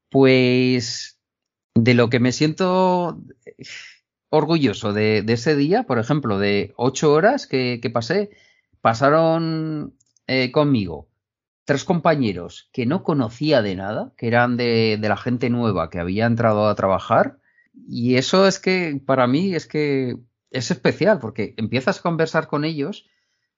Pues 0.09 1.19
de 1.75 1.93
lo 1.93 2.09
que 2.09 2.19
me 2.19 2.31
siento 2.31 3.21
orgulloso 4.29 4.93
de, 4.93 5.23
ese 5.27 5.55
día, 5.55 5.83
por 5.83 5.99
ejemplo, 5.99 6.39
de 6.39 6.73
ocho 6.75 7.13
horas 7.13 7.45
que, 7.45 7.79
pasé, 7.93 8.31
pasaron 8.81 9.93
eh, 10.25 10.51
conmigo 10.51 11.07
tres 11.65 11.83
compañeros 11.83 12.69
que 12.73 12.85
no 12.85 13.03
conocía 13.03 13.61
de 13.61 13.75
nada, 13.75 14.13
que 14.17 14.27
eran 14.27 14.57
de, 14.57 14.97
la 15.01 15.17
gente 15.17 15.49
nueva 15.49 15.89
que 15.89 15.99
había 15.99 16.25
entrado 16.25 16.67
a 16.67 16.75
trabajar. 16.75 17.39
Y 17.87 18.15
eso 18.15 18.47
es 18.47 18.59
que 18.59 19.01
para 19.05 19.27
mí 19.27 19.55
es 19.55 19.67
que 19.67 20.17
es 20.51 20.71
especial 20.71 21.19
porque 21.19 21.53
empiezas 21.57 21.99
a 21.99 22.01
conversar 22.01 22.47
con 22.47 22.65
ellos, 22.65 23.07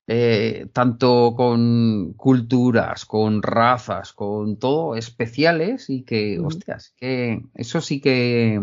eh, 0.07 0.67
tanto 0.71 1.33
con 1.35 2.13
culturas, 2.13 3.05
con 3.05 3.41
razas, 3.41 4.13
con 4.13 4.57
todo 4.57 4.95
especiales 4.95 5.89
y 5.89 6.03
que, 6.03 6.39
hostias, 6.39 6.93
que 6.97 7.41
eso 7.55 7.81
sí 7.81 7.99
que 7.99 8.61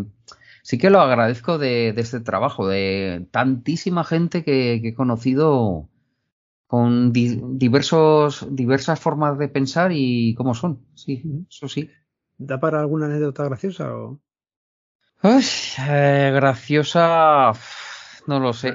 sí 0.62 0.78
que 0.78 0.90
lo 0.90 1.00
agradezco 1.00 1.59
de, 1.59 1.88
este 1.96 2.20
trabajo, 2.20 2.68
de 2.68 3.26
tantísima 3.33 4.05
gente 4.05 4.44
que 4.44 4.74
he 4.74 4.94
conocido 4.94 5.88
con 6.73 7.13
diversos, 7.13 8.47
diversas 8.49 8.99
formas 8.99 9.37
de 9.37 9.49
pensar 9.49 9.91
y 9.93 10.35
cómo 10.35 10.55
son. 10.55 10.87
Sí, 10.95 11.23
eso 11.47 11.69
sí. 11.69 11.91
¿Da 12.39 12.61
para 12.61 12.81
alguna 12.81 13.05
anécdota 13.05 13.45
graciosa 13.45 13.95
o...? 13.95 14.19
Eh, 15.23 16.31
graciosa, 16.35 17.53
no 18.27 18.41
lo 18.41 18.55
sé. 18.55 18.75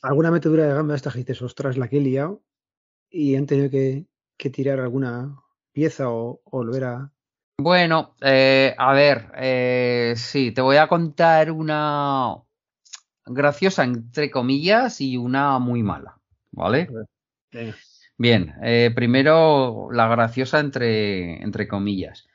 ¿Alguna 0.00 0.30
metedura 0.30 0.68
de 0.68 0.74
gamba 0.74 0.94
esta 0.94 1.10
dices, 1.10 1.42
ostras, 1.42 1.76
la 1.76 1.88
que 1.88 1.96
he 1.96 2.00
liado 2.00 2.44
y 3.10 3.34
han 3.34 3.46
tenido 3.46 3.68
que, 3.68 4.06
tirar 4.36 4.78
alguna 4.78 5.42
pieza 5.72 6.08
o, 6.08 6.40
volver 6.44 6.84
a... 6.84 7.12
Bueno, 7.58 8.14
eh, 8.20 8.76
a 8.78 8.92
ver, 8.92 9.32
eh, 9.34 10.14
sí, 10.16 10.52
te 10.52 10.60
voy 10.60 10.76
a 10.76 10.86
contar 10.86 11.50
una 11.50 12.36
graciosa 13.24 13.82
entre 13.82 14.30
comillas 14.30 15.00
y 15.00 15.16
una 15.16 15.58
muy 15.58 15.82
mala. 15.82 16.15
¿Vale? 16.56 16.88
Bien, 18.18 18.54
eh, 18.62 18.90
primero 18.94 19.88
la 19.92 20.08
graciosa 20.08 20.58
entre, 20.58 21.42
entre 21.42 21.68
comillas. 21.68 22.26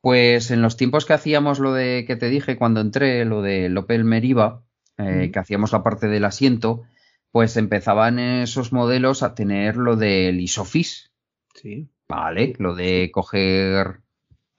Pues 0.00 0.50
en 0.50 0.62
los 0.62 0.76
tiempos 0.76 1.04
que 1.04 1.12
hacíamos 1.12 1.58
lo 1.58 1.72
de 1.72 2.04
que 2.06 2.16
te 2.16 2.28
dije 2.28 2.56
cuando 2.56 2.80
entré, 2.80 3.24
lo 3.24 3.42
de 3.42 3.72
Opel 3.76 4.04
Meriva, 4.04 4.62
eh, 4.98 5.30
que 5.32 5.38
hacíamos 5.38 5.72
la 5.72 5.82
parte 5.82 6.08
del 6.08 6.24
asiento, 6.24 6.84
pues 7.30 7.56
empezaban 7.56 8.18
esos 8.18 8.72
modelos 8.72 9.22
a 9.22 9.34
tener 9.34 9.76
lo 9.76 9.96
del 9.96 10.40
Isofis. 10.40 11.12
Sí. 11.54 11.88
Vale, 12.08 12.54
lo 12.58 12.74
de 12.74 13.10
coger. 13.12 14.00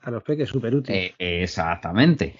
A 0.02 0.12
los 0.12 0.24
peques, 0.24 0.50
súper 0.50 0.76
útil. 0.76 0.94
Eh, 0.96 1.16
exactamente. 1.18 2.36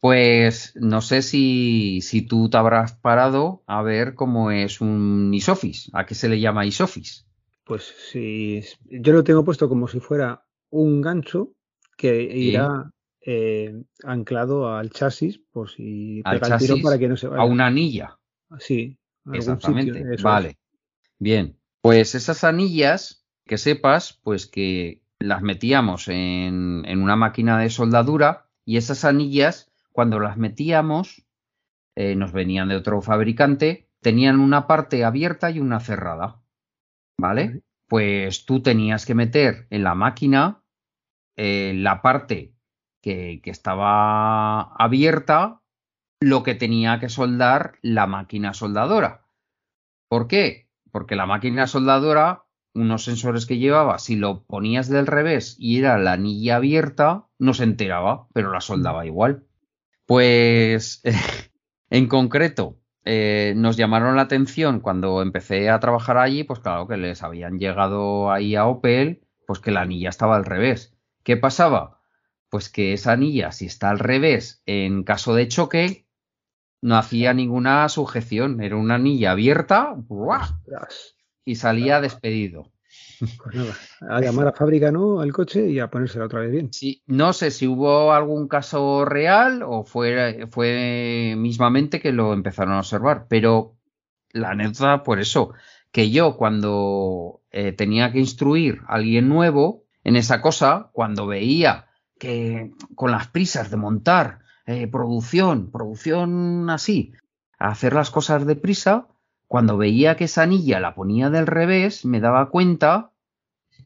Pues 0.00 0.72
no 0.76 1.00
sé 1.00 1.22
si, 1.22 2.00
si 2.02 2.22
tú 2.22 2.48
te 2.50 2.56
habrás 2.56 2.94
parado 2.94 3.62
a 3.66 3.82
ver 3.82 4.14
cómo 4.14 4.50
es 4.50 4.80
un 4.80 5.32
Isofis. 5.32 5.90
¿A 5.92 6.06
qué 6.06 6.14
se 6.14 6.28
le 6.28 6.38
llama 6.38 6.66
Isofis? 6.66 7.26
Pues 7.64 7.82
si 8.10 8.62
yo 8.84 9.12
lo 9.12 9.24
tengo 9.24 9.44
puesto 9.44 9.68
como 9.68 9.88
si 9.88 10.00
fuera 10.00 10.44
un 10.70 11.00
gancho 11.00 11.52
que 11.96 12.22
irá 12.22 12.92
eh, 13.24 13.82
anclado 14.04 14.72
al 14.72 14.90
chasis, 14.90 15.40
pues 15.50 15.72
si 15.72 16.20
al 16.24 16.40
chasis, 16.40 16.82
para 16.82 16.98
que 16.98 17.08
no 17.08 17.16
se 17.16 17.26
vaya. 17.26 17.42
A 17.42 17.46
una 17.46 17.66
anilla. 17.66 18.18
Sí, 18.58 18.96
exactamente. 19.32 20.22
vale. 20.22 20.58
Bien. 21.18 21.56
Pues 21.80 22.14
esas 22.14 22.44
anillas, 22.44 23.26
que 23.46 23.58
sepas, 23.58 24.20
pues 24.22 24.46
que 24.46 25.02
las 25.18 25.42
metíamos 25.42 26.08
en, 26.08 26.84
en 26.86 27.02
una 27.02 27.16
máquina 27.16 27.58
de 27.58 27.70
soldadura 27.70 28.48
y 28.64 28.76
esas 28.76 29.04
anillas 29.04 29.72
cuando 29.96 30.20
las 30.20 30.36
metíamos, 30.36 31.26
eh, 31.96 32.16
nos 32.16 32.32
venían 32.32 32.68
de 32.68 32.76
otro 32.76 33.00
fabricante, 33.00 33.88
tenían 34.02 34.40
una 34.40 34.66
parte 34.66 35.04
abierta 35.04 35.50
y 35.50 35.58
una 35.58 35.80
cerrada. 35.80 36.42
¿Vale? 37.18 37.62
Pues 37.88 38.44
tú 38.44 38.60
tenías 38.60 39.06
que 39.06 39.14
meter 39.14 39.66
en 39.70 39.84
la 39.84 39.94
máquina 39.94 40.62
eh, 41.38 41.72
la 41.74 42.02
parte 42.02 42.54
que, 43.02 43.40
que 43.42 43.48
estaba 43.48 44.74
abierta, 44.74 45.62
lo 46.20 46.42
que 46.42 46.54
tenía 46.54 47.00
que 47.00 47.08
soldar 47.08 47.78
la 47.80 48.06
máquina 48.06 48.52
soldadora. 48.52 49.24
¿Por 50.10 50.28
qué? 50.28 50.68
Porque 50.92 51.16
la 51.16 51.24
máquina 51.24 51.66
soldadora, 51.66 52.44
unos 52.74 53.04
sensores 53.04 53.46
que 53.46 53.56
llevaba, 53.56 53.98
si 53.98 54.16
lo 54.16 54.44
ponías 54.44 54.90
del 54.90 55.06
revés 55.06 55.56
y 55.58 55.78
era 55.78 55.96
la 55.96 56.12
anilla 56.12 56.56
abierta, 56.56 57.28
no 57.38 57.54
se 57.54 57.64
enteraba, 57.64 58.28
pero 58.34 58.52
la 58.52 58.60
soldaba 58.60 59.06
igual. 59.06 59.46
Pues 60.06 61.02
en 61.90 62.06
concreto, 62.08 62.78
eh, 63.04 63.54
nos 63.56 63.76
llamaron 63.76 64.16
la 64.16 64.22
atención 64.22 64.80
cuando 64.80 65.22
empecé 65.22 65.68
a 65.70 65.80
trabajar 65.80 66.16
allí, 66.18 66.44
pues 66.44 66.60
claro 66.60 66.88
que 66.88 66.96
les 66.96 67.22
habían 67.22 67.58
llegado 67.58 68.30
ahí 68.30 68.56
a 68.56 68.66
Opel, 68.66 69.22
pues 69.46 69.60
que 69.60 69.70
la 69.70 69.82
anilla 69.82 70.08
estaba 70.08 70.36
al 70.36 70.44
revés. 70.44 70.96
¿Qué 71.22 71.36
pasaba? 71.36 72.00
Pues 72.48 72.68
que 72.68 72.92
esa 72.92 73.12
anilla, 73.12 73.52
si 73.52 73.66
está 73.66 73.90
al 73.90 73.98
revés, 73.98 74.62
en 74.66 75.02
caso 75.02 75.34
de 75.34 75.48
choque, 75.48 76.06
no 76.80 76.96
hacía 76.96 77.34
ninguna 77.34 77.88
sujeción, 77.88 78.60
era 78.60 78.76
una 78.76 78.96
anilla 78.96 79.32
abierta 79.32 79.96
y 81.44 81.56
salía 81.56 82.00
despedido. 82.00 82.72
Pues 83.18 83.54
nada, 83.54 83.74
a 84.00 84.20
llamar 84.20 84.48
a 84.48 84.52
fábrica, 84.52 84.90
¿no? 84.92 85.20
Al 85.20 85.32
coche 85.32 85.68
y 85.68 85.78
a 85.78 85.90
ponérsela 85.90 86.26
otra 86.26 86.40
vez 86.40 86.50
bien. 86.50 86.72
Sí, 86.72 87.02
no 87.06 87.32
sé 87.32 87.50
si 87.50 87.66
hubo 87.66 88.12
algún 88.12 88.48
caso 88.48 89.04
real 89.04 89.62
o 89.62 89.84
fue, 89.84 90.46
fue 90.50 91.34
mismamente 91.36 92.00
que 92.00 92.12
lo 92.12 92.32
empezaron 92.32 92.74
a 92.74 92.80
observar, 92.80 93.26
pero 93.28 93.76
la 94.32 94.50
anécdota, 94.50 95.02
por 95.02 95.18
eso, 95.18 95.54
que 95.92 96.10
yo 96.10 96.36
cuando 96.36 97.40
eh, 97.50 97.72
tenía 97.72 98.12
que 98.12 98.18
instruir 98.18 98.80
a 98.86 98.96
alguien 98.96 99.28
nuevo 99.28 99.84
en 100.04 100.16
esa 100.16 100.42
cosa, 100.42 100.90
cuando 100.92 101.26
veía 101.26 101.86
que 102.18 102.72
con 102.94 103.10
las 103.10 103.28
prisas 103.28 103.70
de 103.70 103.76
montar 103.76 104.40
eh, 104.66 104.86
producción, 104.88 105.70
producción 105.70 106.68
así, 106.70 107.12
hacer 107.58 107.94
las 107.94 108.10
cosas 108.10 108.46
deprisa, 108.46 109.08
cuando 109.48 109.76
veía 109.76 110.16
que 110.16 110.24
esa 110.24 110.42
anilla 110.42 110.80
la 110.80 110.94
ponía 110.94 111.30
del 111.30 111.46
revés, 111.46 112.04
me 112.04 112.20
daba 112.20 112.50
cuenta, 112.50 113.12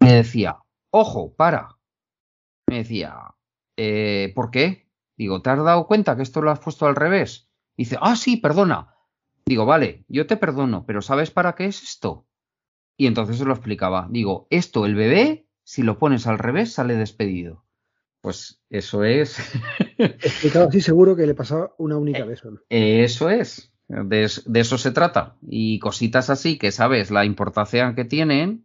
me 0.01 0.13
decía, 0.13 0.59
ojo, 0.91 1.35
para. 1.35 1.79
Me 2.67 2.79
decía, 2.79 3.35
eh, 3.77 4.33
¿por 4.35 4.51
qué? 4.51 4.89
Digo, 5.17 5.43
¿te 5.43 5.51
has 5.51 5.63
dado 5.63 5.87
cuenta 5.87 6.17
que 6.17 6.23
esto 6.23 6.41
lo 6.41 6.51
has 6.51 6.61
puesto 6.61 6.87
al 6.87 6.97
revés? 6.97 7.51
Dice, 7.77 7.99
ah, 8.01 8.17
sí, 8.17 8.37
perdona. 8.39 8.95
Digo, 9.45 9.67
vale, 9.67 10.05
yo 10.09 10.27
te 10.27 10.37
perdono, 10.37 10.87
pero 10.87 11.03
¿sabes 11.03 11.31
para 11.31 11.55
qué 11.55 11.67
es 11.67 11.83
esto? 11.83 12.27
Y 12.97 13.07
entonces 13.07 13.39
se 13.39 13.45
lo 13.45 13.53
explicaba. 13.53 14.07
Digo, 14.11 14.47
esto, 14.51 14.87
el 14.87 14.95
bebé, 14.95 15.47
si 15.65 15.83
lo 15.83 15.99
pones 15.99 16.27
al 16.27 16.39
revés, 16.39 16.73
sale 16.73 16.95
despedido. 16.95 17.65
Pues 18.21 18.63
eso 18.69 19.05
es. 19.05 19.39
Explicado 19.99 20.69
así, 20.69 20.81
seguro 20.81 21.17
que 21.17 21.27
le 21.27 21.35
pasaba 21.35 21.75
una 21.79 21.97
única 21.97 22.25
vez 22.25 22.41
solo. 22.41 22.61
Eso 22.69 23.31
es. 23.31 23.70
De, 23.91 24.23
eso 24.23 24.79
se 24.79 24.93
trata. 24.93 25.35
Y 25.43 25.81
cositas 25.81 26.31
así 26.31 26.59
que 26.59 26.71
sabes 26.71 27.11
la 27.11 27.25
importancia 27.25 27.93
que 27.95 28.05
tienen, 28.05 28.65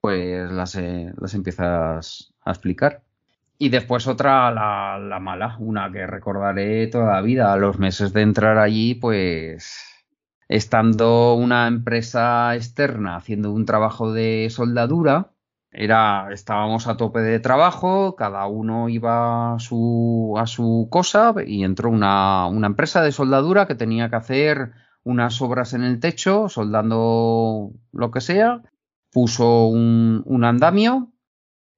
pues 0.00 0.50
las, 0.52 0.76
eh, 0.76 1.12
las 1.20 1.34
empiezas 1.34 2.32
a 2.44 2.50
explicar. 2.50 3.02
Y 3.58 3.70
después 3.70 4.06
otra, 4.06 4.50
la, 4.52 4.98
la, 4.98 5.18
mala, 5.18 5.56
una 5.58 5.90
que 5.90 6.06
recordaré 6.06 6.86
toda 6.86 7.14
la 7.14 7.22
vida. 7.22 7.52
A 7.52 7.56
los 7.56 7.78
meses 7.78 8.12
de 8.12 8.22
entrar 8.22 8.58
allí, 8.58 8.94
pues 8.94 10.04
estando 10.48 11.34
una 11.34 11.66
empresa 11.66 12.54
externa 12.54 13.16
haciendo 13.16 13.50
un 13.52 13.66
trabajo 13.66 14.12
de 14.12 14.48
soldadura, 14.50 15.32
era, 15.70 16.28
estábamos 16.32 16.86
a 16.86 16.96
tope 16.96 17.20
de 17.20 17.40
trabajo, 17.40 18.16
cada 18.16 18.46
uno 18.46 18.88
iba 18.88 19.54
a 19.54 19.58
su, 19.58 20.34
a 20.38 20.46
su 20.46 20.88
cosa 20.90 21.34
y 21.46 21.64
entró 21.64 21.90
una, 21.90 22.46
una 22.46 22.68
empresa 22.68 23.02
de 23.02 23.12
soldadura 23.12 23.66
que 23.66 23.74
tenía 23.74 24.08
que 24.08 24.16
hacer 24.16 24.72
unas 25.02 25.40
obras 25.42 25.72
en 25.74 25.82
el 25.82 26.00
techo, 26.00 26.48
soldando 26.48 27.72
lo 27.92 28.10
que 28.10 28.20
sea, 28.20 28.62
puso 29.12 29.66
un, 29.66 30.22
un 30.24 30.44
andamio 30.44 31.12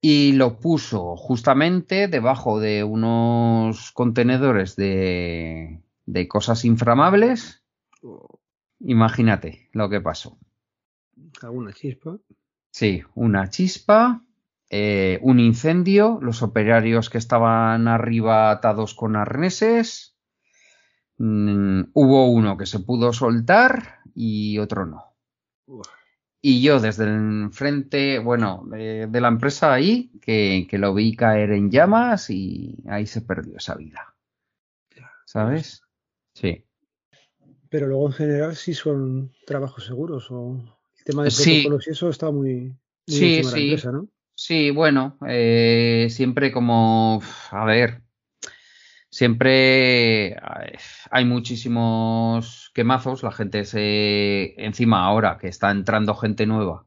y 0.01 0.31
lo 0.33 0.59
puso 0.59 1.15
justamente 1.17 2.07
debajo 2.07 2.59
de 2.59 2.83
unos 2.83 3.91
contenedores 3.91 4.75
de, 4.75 5.81
de 6.05 6.27
cosas 6.27 6.65
inflamables. 6.65 7.63
Imagínate 8.79 9.69
lo 9.73 9.89
que 9.89 10.01
pasó. 10.01 10.37
¿Alguna 11.41 11.73
chispa? 11.73 12.17
Sí, 12.71 13.03
una 13.15 13.49
chispa 13.49 14.23
eh, 14.71 15.17
un 15.23 15.39
incendio, 15.39 16.19
los 16.21 16.43
operarios 16.43 17.09
que 17.09 17.17
estaban 17.17 17.87
arriba 17.87 18.51
atados 18.51 18.93
con 18.93 19.15
arneses, 19.15 20.15
mm, 21.17 21.85
hubo 21.93 22.29
uno 22.29 22.55
que 22.55 22.67
se 22.67 22.79
pudo 22.79 23.11
soltar 23.11 24.01
y 24.13 24.59
otro 24.59 24.85
no. 24.85 25.15
Y 26.41 26.61
yo 26.61 26.79
desde 26.79 27.05
el 27.05 27.49
frente, 27.51 28.19
bueno, 28.19 28.63
de, 28.67 29.09
la 29.11 29.27
empresa 29.27 29.73
ahí, 29.73 30.11
que, 30.21 30.67
lo 30.73 30.93
vi 30.93 31.15
caer 31.15 31.51
en 31.51 31.71
llamas 31.71 32.29
y 32.29 32.77
ahí 32.87 33.07
se 33.07 33.21
perdió 33.21 33.57
esa 33.57 33.75
vida. 33.75 34.15
¿Sabes? 35.25 35.81
Sí. 36.33 36.63
Pero 37.69 37.87
luego 37.87 38.07
en 38.07 38.13
general 38.13 38.55
sí 38.55 38.73
son 38.73 39.31
trabajos 39.45 39.85
seguros 39.85 40.27
o 40.31 40.78
tema 41.09 41.23
de 41.23 41.31
protocolos 41.31 41.87
y 41.87 41.91
eso 41.91 42.09
está 42.09 42.31
muy, 42.31 42.75
sí, 43.07 43.43
sí. 43.43 43.61
empresa, 43.63 43.91
¿no? 43.91 44.07
Sí, 44.35 44.71
bueno, 44.71 45.17
eh, 45.27 46.07
siempre 46.09 46.51
como, 46.51 47.21
a 47.51 47.65
ver, 47.65 48.03
siempre 49.09 50.37
hay 51.11 51.25
muchísimos 51.25 52.71
quemazos, 52.73 53.23
la 53.23 53.31
gente 53.31 53.65
se, 53.65 54.53
encima 54.63 55.05
ahora 55.05 55.37
que 55.37 55.49
está 55.49 55.71
entrando 55.71 56.15
gente 56.15 56.45
nueva, 56.45 56.85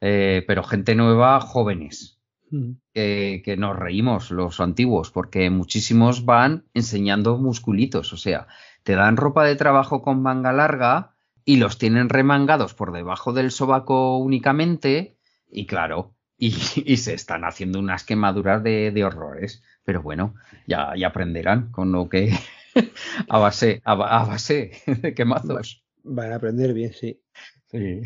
eh, 0.00 0.44
pero 0.46 0.62
gente 0.62 0.94
nueva 0.94 1.40
jóvenes, 1.40 2.20
mm. 2.50 2.72
que 2.92 3.54
nos 3.56 3.78
reímos 3.78 4.30
los 4.30 4.60
antiguos, 4.60 5.10
porque 5.10 5.48
muchísimos 5.48 6.26
van 6.26 6.66
enseñando 6.74 7.38
musculitos, 7.38 8.12
o 8.12 8.18
sea, 8.18 8.46
te 8.82 8.94
dan 8.94 9.16
ropa 9.16 9.44
de 9.44 9.56
trabajo 9.56 10.02
con 10.02 10.20
manga 10.20 10.52
larga 10.52 11.13
y 11.44 11.56
los 11.56 11.78
tienen 11.78 12.08
remangados 12.08 12.74
por 12.74 12.92
debajo 12.92 13.32
del 13.32 13.50
sobaco 13.50 14.18
únicamente, 14.18 15.16
y 15.50 15.66
claro, 15.66 16.14
y, 16.38 16.50
se 16.96 17.14
están 17.14 17.44
haciendo 17.44 17.78
unas 17.78 18.04
quemaduras 18.04 18.62
de, 18.62 19.04
horrores. 19.04 19.62
Pero 19.84 20.02
bueno, 20.02 20.34
ya, 20.66 20.94
ya 20.96 21.08
aprenderán 21.08 21.70
con 21.70 21.92
lo 21.92 22.08
que 22.08 22.32
a 23.28 23.38
base, 23.38 23.82
a, 23.84 23.94
base 23.94 24.72
de 25.02 25.14
quemazos. 25.14 25.84
Van 26.02 26.32
a 26.32 26.36
aprender 26.36 26.72
bien, 26.74 26.92
sí. 26.92 27.20
sí. 27.66 28.02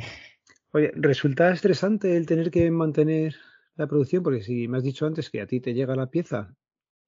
Oye, 0.72 0.92
¿resulta 0.94 1.50
estresante 1.50 2.16
el 2.16 2.26
tener 2.26 2.50
que 2.50 2.70
mantener 2.70 3.34
la 3.76 3.86
producción? 3.86 4.22
Porque 4.22 4.42
si 4.42 4.68
me 4.68 4.78
has 4.78 4.84
dicho 4.84 5.06
antes 5.06 5.30
que 5.30 5.40
a 5.40 5.46
ti 5.46 5.60
te 5.60 5.74
llega 5.74 5.96
la 5.96 6.10
pieza 6.10 6.54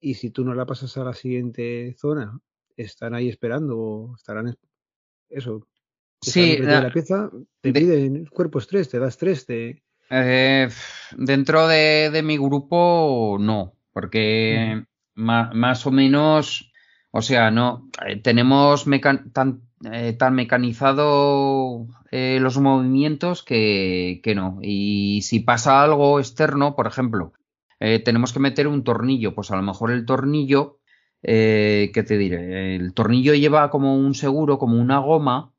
y 0.01 0.15
si 0.15 0.31
tú 0.31 0.45
no 0.45 0.55
la 0.55 0.67
pasas 0.67 0.97
a 0.97 1.05
la 1.05 1.13
siguiente 1.13 1.95
zona, 1.99 2.41
están 2.77 3.15
ahí 3.15 3.29
esperando 3.29 3.79
o 3.79 4.17
estarán 4.17 4.57
eso. 5.29 5.69
Sí, 6.21 6.59
la, 6.59 6.91
pieza 6.93 7.31
te 7.61 7.73
piden 7.73 8.27
cuerpo 8.27 8.59
estrés, 8.59 8.89
te 8.89 8.99
das 8.99 9.15
estrés, 9.15 9.47
te 9.47 9.83
eh, 10.11 10.69
dentro 11.17 11.69
de, 11.69 12.21
mi 12.25 12.37
grupo, 12.37 13.37
no, 13.41 13.75
porque 13.93 14.85
más, 15.15 15.87
o 15.87 15.93
menos, 15.93 16.73
o 17.13 17.23
sea, 17.23 17.53
no, 17.53 17.89
eh, 18.05 18.17
tenemos 18.17 18.87
tan, 19.33 19.63
eh, 19.85 20.13
tan, 20.15 20.35
mecanizado 20.35 21.87
los 22.11 22.59
movimientos 22.59 23.45
que, 23.45 24.21
que, 24.25 24.35
no. 24.35 24.59
Y 24.63 25.23
si 25.23 25.39
pasa 25.39 25.85
algo 25.85 26.19
externo, 26.19 26.75
por 26.75 26.89
ejemplo, 26.89 27.33
tenemos 27.79 28.33
que 28.33 28.41
meter 28.41 28.67
un 28.67 28.83
tornillo, 28.83 29.33
pues 29.35 29.53
a 29.53 29.57
lo 29.57 29.63
mejor 29.63 29.93
el 29.93 30.05
tornillo, 30.05 30.81
¿qué 31.23 32.05
te 32.05 32.19
diré? 32.19 32.75
El 32.75 32.95
tornillo 32.95 33.33
lleva 33.35 33.71
como 33.71 33.97
un 33.97 34.15
seguro, 34.15 34.59
como 34.59 34.81
una 34.81 34.99
goma, 34.99 35.53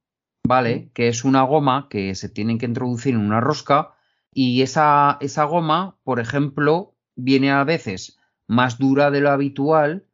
¿vale? 0.48 0.92
Que 0.94 1.08
es 1.08 1.24
una 1.24 1.44
goma 1.44 1.88
que 1.90 2.16
se 2.16 2.30
tiene 2.30 2.58
que 2.58 2.66
introducir 2.66 3.16
en 3.16 3.22
una 3.22 3.40
rosca 3.40 3.94
y 4.34 4.62
esa, 4.62 5.18
esa 5.22 5.44
goma, 5.44 5.98
por 6.04 6.20
ejemplo, 6.20 6.96
viene 7.16 7.52
a 7.52 7.64
veces 7.64 8.20
más 8.48 8.78
dura 8.78 9.12
de 9.12 9.22
lo 9.22 9.32
habitual 9.32 10.06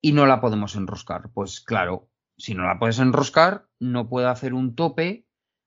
y 0.00 0.12
no 0.12 0.26
la 0.26 0.40
podemos 0.40 0.76
enroscar. 0.76 1.30
Pues 1.32 1.60
claro, 1.60 2.08
si 2.36 2.54
no 2.54 2.64
la 2.64 2.78
puedes 2.78 2.98
enroscar, 2.98 3.66
no 3.80 4.08
puede 4.08 4.28
hacer 4.28 4.54
un 4.54 4.74
tope, 4.74 5.26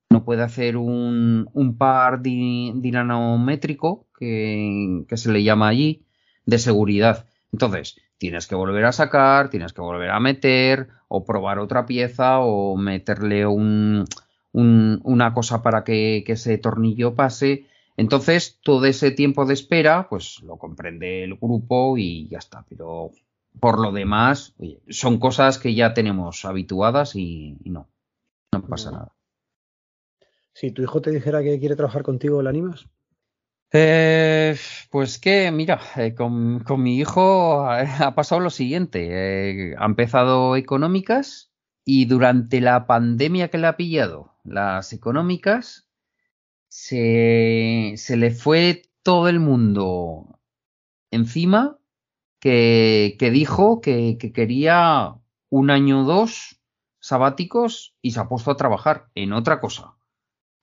no 0.10 0.24
puede 0.24 0.44
hacer 0.44 0.78
un, 0.78 1.50
un 1.54 1.78
par 1.78 2.22
dinamométrico, 2.22 4.08
que, 4.18 5.06
que 5.08 5.18
se 5.18 5.32
le 5.32 5.44
llama 5.44 5.68
allí, 5.68 6.06
de 6.46 6.60
seguridad. 6.60 7.28
Entonces, 7.52 7.98
tienes 8.18 8.48
que 8.48 8.56
volver 8.56 8.86
a 8.86 8.92
sacar, 8.92 9.50
tienes 9.50 9.74
que 9.74 9.82
volver 9.82 10.10
a 10.10 10.20
meter, 10.20 10.88
o 11.08 11.26
probar 11.26 11.60
otra 11.60 11.86
pieza, 11.86 12.40
o 12.40 12.76
meterle 12.78 13.46
un, 13.46 14.06
un, 14.52 15.00
una 15.04 15.34
cosa 15.34 15.62
para 15.62 15.84
que, 15.84 16.24
que, 16.26 16.34
ese 16.34 16.58
tornillo 16.58 17.16
pase. 17.16 17.68
Entonces, 17.96 18.60
todo 18.62 18.86
ese 18.86 19.12
tiempo 19.12 19.46
de 19.46 19.54
espera, 19.54 20.08
pues 20.10 20.42
lo 20.44 20.58
comprende 20.58 21.24
el 21.24 21.36
grupo 21.36 21.98
y 21.98 22.28
ya 22.28 22.38
está. 22.38 22.66
Pero 22.70 23.12
por 23.60 23.80
lo 23.80 23.92
demás, 23.92 24.56
son 24.90 25.20
cosas 25.20 25.58
que 25.58 25.74
ya 25.74 25.94
tenemos 25.94 26.46
habituadas 26.46 27.16
y, 27.16 27.58
no, 27.66 27.88
no 28.52 28.62
pasa 28.68 28.92
nada. 28.92 29.16
Si 30.54 30.72
tu 30.72 30.82
hijo 30.82 31.02
te 31.02 31.12
dijera 31.12 31.44
que 31.44 31.60
quiere 31.60 31.76
trabajar 31.76 32.04
contigo, 32.04 32.42
¿le 32.42 32.50
animas? 32.50 32.88
Eh, 33.74 34.56
pues 34.90 35.20
que, 35.20 35.52
mira, 35.52 35.82
eh, 35.98 36.16
con, 36.16 36.64
mi 36.82 36.98
hijo 36.98 37.62
ha, 37.70 38.16
pasado 38.16 38.42
lo 38.42 38.50
siguiente. 38.50 39.72
Eh, 39.72 39.76
ha 39.78 39.86
empezado 39.86 40.56
económicas 40.56 41.52
y 41.86 42.06
durante 42.06 42.62
la 42.62 42.88
pandemia 42.88 43.50
que 43.50 43.58
le 43.58 43.68
ha 43.68 43.78
pillado, 43.78 44.36
las 44.44 44.94
económicas, 44.94 45.90
se, 46.70 47.94
se 47.98 48.18
le 48.18 48.32
fue 48.32 48.84
todo 49.04 49.30
el 49.30 49.40
mundo 49.40 50.40
encima 51.12 51.80
que, 52.40 53.16
que 53.20 53.32
dijo 53.32 53.82
que, 53.82 54.18
que, 54.20 54.32
quería 54.34 55.16
un 55.50 55.70
año 55.72 56.02
o 56.02 56.04
dos 56.06 56.62
sabáticos 57.00 57.96
y 58.02 58.12
se 58.12 58.20
ha 58.20 58.28
puesto 58.28 58.52
a 58.52 58.58
trabajar 58.58 59.10
en 59.16 59.34
otra 59.34 59.60
cosa. 59.60 59.97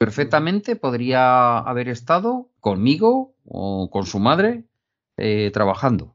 Perfectamente 0.04 0.76
podría 0.76 1.56
haber 1.60 1.88
estado 1.88 2.50
conmigo 2.60 3.34
o 3.46 3.88
con 3.90 4.04
su 4.04 4.18
madre 4.18 4.64
eh, 5.16 5.50
trabajando, 5.50 6.14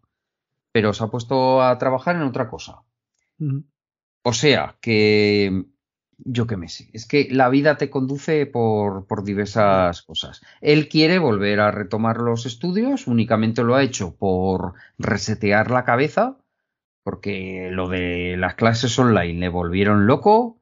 pero 0.71 0.93
se 0.93 1.03
ha 1.03 1.07
puesto 1.07 1.63
a 1.63 1.75
trabajar 1.79 2.15
en 2.15 2.21
otra 2.21 2.51
cosa. 2.51 2.83
O 4.21 4.33
sea 4.33 4.77
que 4.79 5.65
yo 6.19 6.45
qué 6.45 6.55
me 6.55 6.69
sé. 6.69 6.91
Es 6.93 7.07
que 7.07 7.29
la 7.31 7.49
vida 7.49 7.77
te 7.77 7.89
conduce 7.89 8.45
por, 8.45 9.07
por, 9.07 9.23
diversas 9.23 10.03
cosas. 10.03 10.43
Él 10.61 10.87
quiere 10.87 11.17
volver 11.17 11.59
a 11.59 11.71
retomar 11.71 12.17
los 12.17 12.45
estudios, 12.45 13.07
únicamente 13.07 13.63
lo 13.63 13.73
ha 13.73 13.81
hecho 13.81 14.15
por 14.15 14.75
resetear 14.99 15.71
la 15.71 15.83
cabeza, 15.83 16.37
porque 17.01 17.69
lo 17.71 17.89
de 17.89 18.37
las 18.37 18.53
clases 18.53 18.99
online 18.99 19.39
le 19.39 19.49
volvieron 19.49 20.05
loco, 20.05 20.58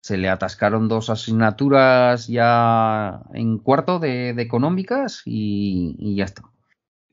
se 0.00 0.16
le 0.16 0.28
atascaron 0.28 0.88
dos 0.88 1.10
asignaturas 1.10 2.28
ya 2.28 3.22
en 3.34 3.58
cuarto 3.58 3.98
de, 3.98 4.30
económicas 4.30 5.22
y, 5.24 6.16
ya 6.16 6.24
está. 6.24 6.42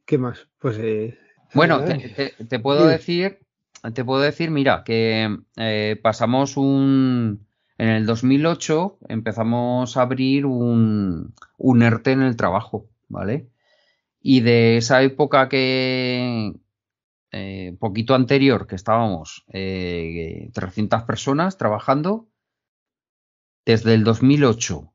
¿Qué 0.05 0.17
más? 0.17 0.47
Pues 0.59 0.77
eh, 0.79 1.17
bueno, 1.53 1.83
te, 1.83 2.59
puedo 2.59 2.87
decir, 2.87 3.39
te 3.93 4.05
puedo 4.05 4.21
decir, 4.21 4.51
mira, 4.51 4.83
que 4.83 5.37
eh, 5.57 5.99
pasamos 6.01 6.57
un 6.57 7.45
en 7.77 7.89
el 7.89 8.05
2008 8.05 8.99
empezamos 9.09 9.97
a 9.97 10.01
abrir 10.01 10.45
un, 10.45 11.33
un 11.57 11.81
ERTE 11.81 12.11
en 12.11 12.21
el 12.21 12.37
trabajo, 12.37 12.87
¿vale? 13.09 13.49
Y 14.21 14.41
de 14.41 14.77
esa 14.77 15.03
época 15.03 15.49
que, 15.49 16.53
eh, 17.31 17.75
poquito 17.79 18.15
anterior, 18.15 18.65
que 18.65 18.75
estábamos 18.75 19.45
eh, 19.51 20.49
300 20.53 21.03
personas 21.03 21.57
trabajando, 21.57 22.29
desde 23.65 23.93
el 23.93 24.03
2008 24.03 24.93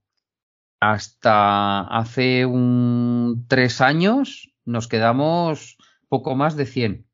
hasta 0.80 1.82
hace 1.82 2.46
un 2.46 3.44
tres 3.48 3.80
años 3.80 4.54
nos 4.64 4.88
quedamos 4.88 5.76
poco 6.08 6.34
más 6.34 6.56
de 6.56 6.66
100, 6.66 7.06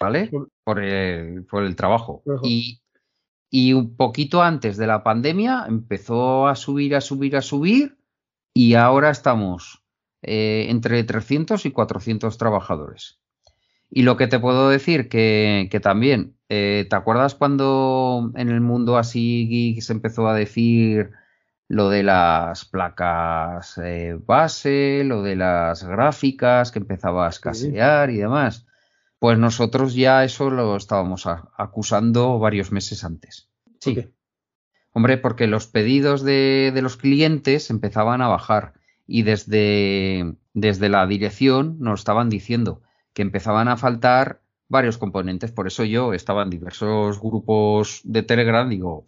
¿vale? 0.00 0.30
Por 0.64 0.82
el, 0.82 1.44
por 1.44 1.64
el 1.64 1.76
trabajo. 1.76 2.22
Y, 2.42 2.80
y 3.50 3.72
un 3.74 3.96
poquito 3.96 4.42
antes 4.42 4.76
de 4.76 4.86
la 4.86 5.02
pandemia 5.02 5.66
empezó 5.68 6.48
a 6.48 6.56
subir, 6.56 6.96
a 6.96 7.00
subir, 7.00 7.36
a 7.36 7.42
subir 7.42 7.98
y 8.54 8.74
ahora 8.74 9.10
estamos 9.10 9.84
eh, 10.22 10.66
entre 10.68 11.04
300 11.04 11.66
y 11.66 11.70
400 11.70 12.38
trabajadores. 12.38 13.20
Y 13.90 14.02
lo 14.02 14.16
que 14.16 14.26
te 14.26 14.38
puedo 14.38 14.68
decir 14.68 15.08
que, 15.08 15.68
que 15.70 15.80
también, 15.80 16.37
eh, 16.48 16.86
¿te 16.88 16.96
acuerdas 16.96 17.34
cuando 17.34 18.32
en 18.34 18.48
el 18.48 18.60
mundo 18.60 18.96
así 18.96 19.78
se 19.80 19.92
empezó 19.92 20.28
a 20.28 20.34
decir 20.34 21.10
lo 21.68 21.90
de 21.90 22.02
las 22.02 22.64
placas 22.64 23.76
eh, 23.78 24.18
base, 24.24 25.02
lo 25.04 25.22
de 25.22 25.36
las 25.36 25.84
gráficas 25.84 26.72
que 26.72 26.78
empezaba 26.78 27.26
a 27.26 27.30
escasear 27.30 28.10
y 28.10 28.18
demás? 28.18 28.66
Pues 29.18 29.38
nosotros 29.38 29.94
ya 29.94 30.24
eso 30.24 30.48
lo 30.48 30.76
estábamos 30.76 31.26
acusando 31.26 32.38
varios 32.38 32.72
meses 32.72 33.04
antes. 33.04 33.50
Sí. 33.80 34.12
Hombre, 34.92 35.18
porque 35.18 35.46
los 35.46 35.66
pedidos 35.66 36.22
de, 36.22 36.72
los 36.82 36.96
clientes 36.96 37.70
empezaban 37.70 38.22
a 38.22 38.28
bajar 38.28 38.74
y 39.06 39.22
desde, 39.22 40.36
desde 40.54 40.88
la 40.88 41.06
dirección 41.06 41.76
nos 41.80 42.00
estaban 42.00 42.28
diciendo 42.30 42.82
que 43.12 43.22
empezaban 43.22 43.68
a 43.68 43.76
faltar 43.76 44.40
varios 44.68 44.98
componentes. 44.98 45.52
Por 45.52 45.66
eso 45.66 45.84
yo 45.84 46.12
estaba 46.12 46.42
en 46.42 46.50
diversos 46.50 47.20
grupos 47.20 48.00
de 48.04 48.22
Telegram, 48.22 48.68
digo, 48.68 49.04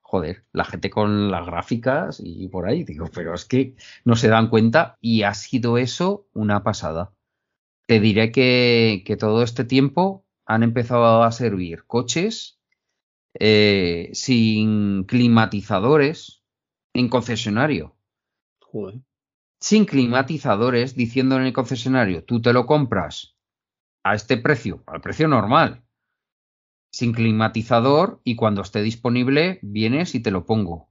joder, 0.00 0.44
la 0.52 0.64
gente 0.64 0.90
con 0.90 1.30
las 1.30 1.46
gráficas 1.46 2.20
y 2.22 2.48
por 2.48 2.68
ahí, 2.68 2.84
digo, 2.84 3.08
pero 3.14 3.34
es 3.34 3.44
que 3.44 3.74
no 4.04 4.16
se 4.16 4.28
dan 4.28 4.48
cuenta 4.48 4.96
y 5.00 5.22
ha 5.22 5.34
sido 5.34 5.78
eso 5.78 6.26
una 6.32 6.62
pasada. 6.62 7.12
Te 7.86 8.00
diré 8.00 8.30
que, 8.30 9.02
que 9.06 9.16
todo 9.16 9.42
este 9.42 9.64
tiempo 9.64 10.24
han 10.46 10.62
empezado 10.62 11.22
a 11.22 11.32
servir 11.32 11.84
coches 11.86 12.58
eh, 13.34 14.10
sin 14.12 15.04
climatizadores 15.04 16.42
en 16.92 17.08
concesionario. 17.08 17.96
Sin 19.60 19.84
climatizadores, 19.84 20.94
diciendo 20.94 21.36
en 21.36 21.44
el 21.44 21.52
concesionario, 21.52 22.24
tú 22.24 22.40
te 22.40 22.52
lo 22.52 22.66
compras 22.66 23.36
a 24.02 24.14
este 24.14 24.36
precio, 24.36 24.82
al 24.86 25.00
precio 25.00 25.28
normal, 25.28 25.82
sin 26.90 27.12
climatizador 27.12 28.20
y 28.24 28.36
cuando 28.36 28.62
esté 28.62 28.82
disponible 28.82 29.58
vienes 29.62 30.14
y 30.14 30.20
te 30.20 30.30
lo 30.30 30.44
pongo. 30.44 30.88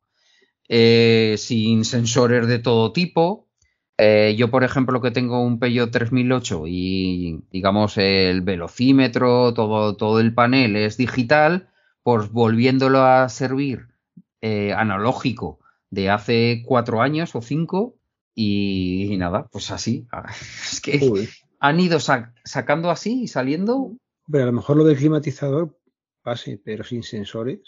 Eh, 0.67 1.35
sin 1.37 1.83
sensores 1.83 2.47
de 2.47 2.59
todo 2.59 2.93
tipo. 2.93 3.49
Eh, 3.97 4.35
yo, 4.37 4.49
por 4.49 4.63
ejemplo, 4.63 5.01
que 5.01 5.11
tengo 5.11 5.43
un 5.43 5.59
Peugeot 5.59 5.91
3008 5.91 6.63
y 6.67 7.43
digamos 7.51 7.97
el 7.97 8.41
velocímetro, 8.41 9.53
todo, 9.53 9.95
todo 9.95 10.19
el 10.19 10.33
panel 10.33 10.75
es 10.75 10.97
digital, 10.97 11.69
pues 12.03 12.31
volviéndolo 12.31 13.03
a 13.03 13.29
servir 13.29 13.89
eh, 14.41 14.73
analógico 14.73 15.59
de 15.91 16.09
hace 16.09 16.63
cuatro 16.65 17.01
años 17.01 17.35
o 17.35 17.41
cinco 17.41 17.97
y, 18.33 19.15
nada, 19.17 19.47
pues 19.51 19.71
así. 19.71 20.07
Es 20.71 20.81
que 20.81 21.27
han 21.61 21.79
ido 21.79 21.99
sacando 21.99 22.89
así 22.89 23.23
y 23.23 23.27
saliendo. 23.27 23.95
Pero 24.29 24.43
a 24.43 24.47
lo 24.47 24.53
mejor 24.53 24.77
lo 24.77 24.83
del 24.83 24.97
climatizador 24.97 25.79
pase, 26.23 26.59
pero 26.63 26.83
sin 26.83 27.03
sensores. 27.03 27.59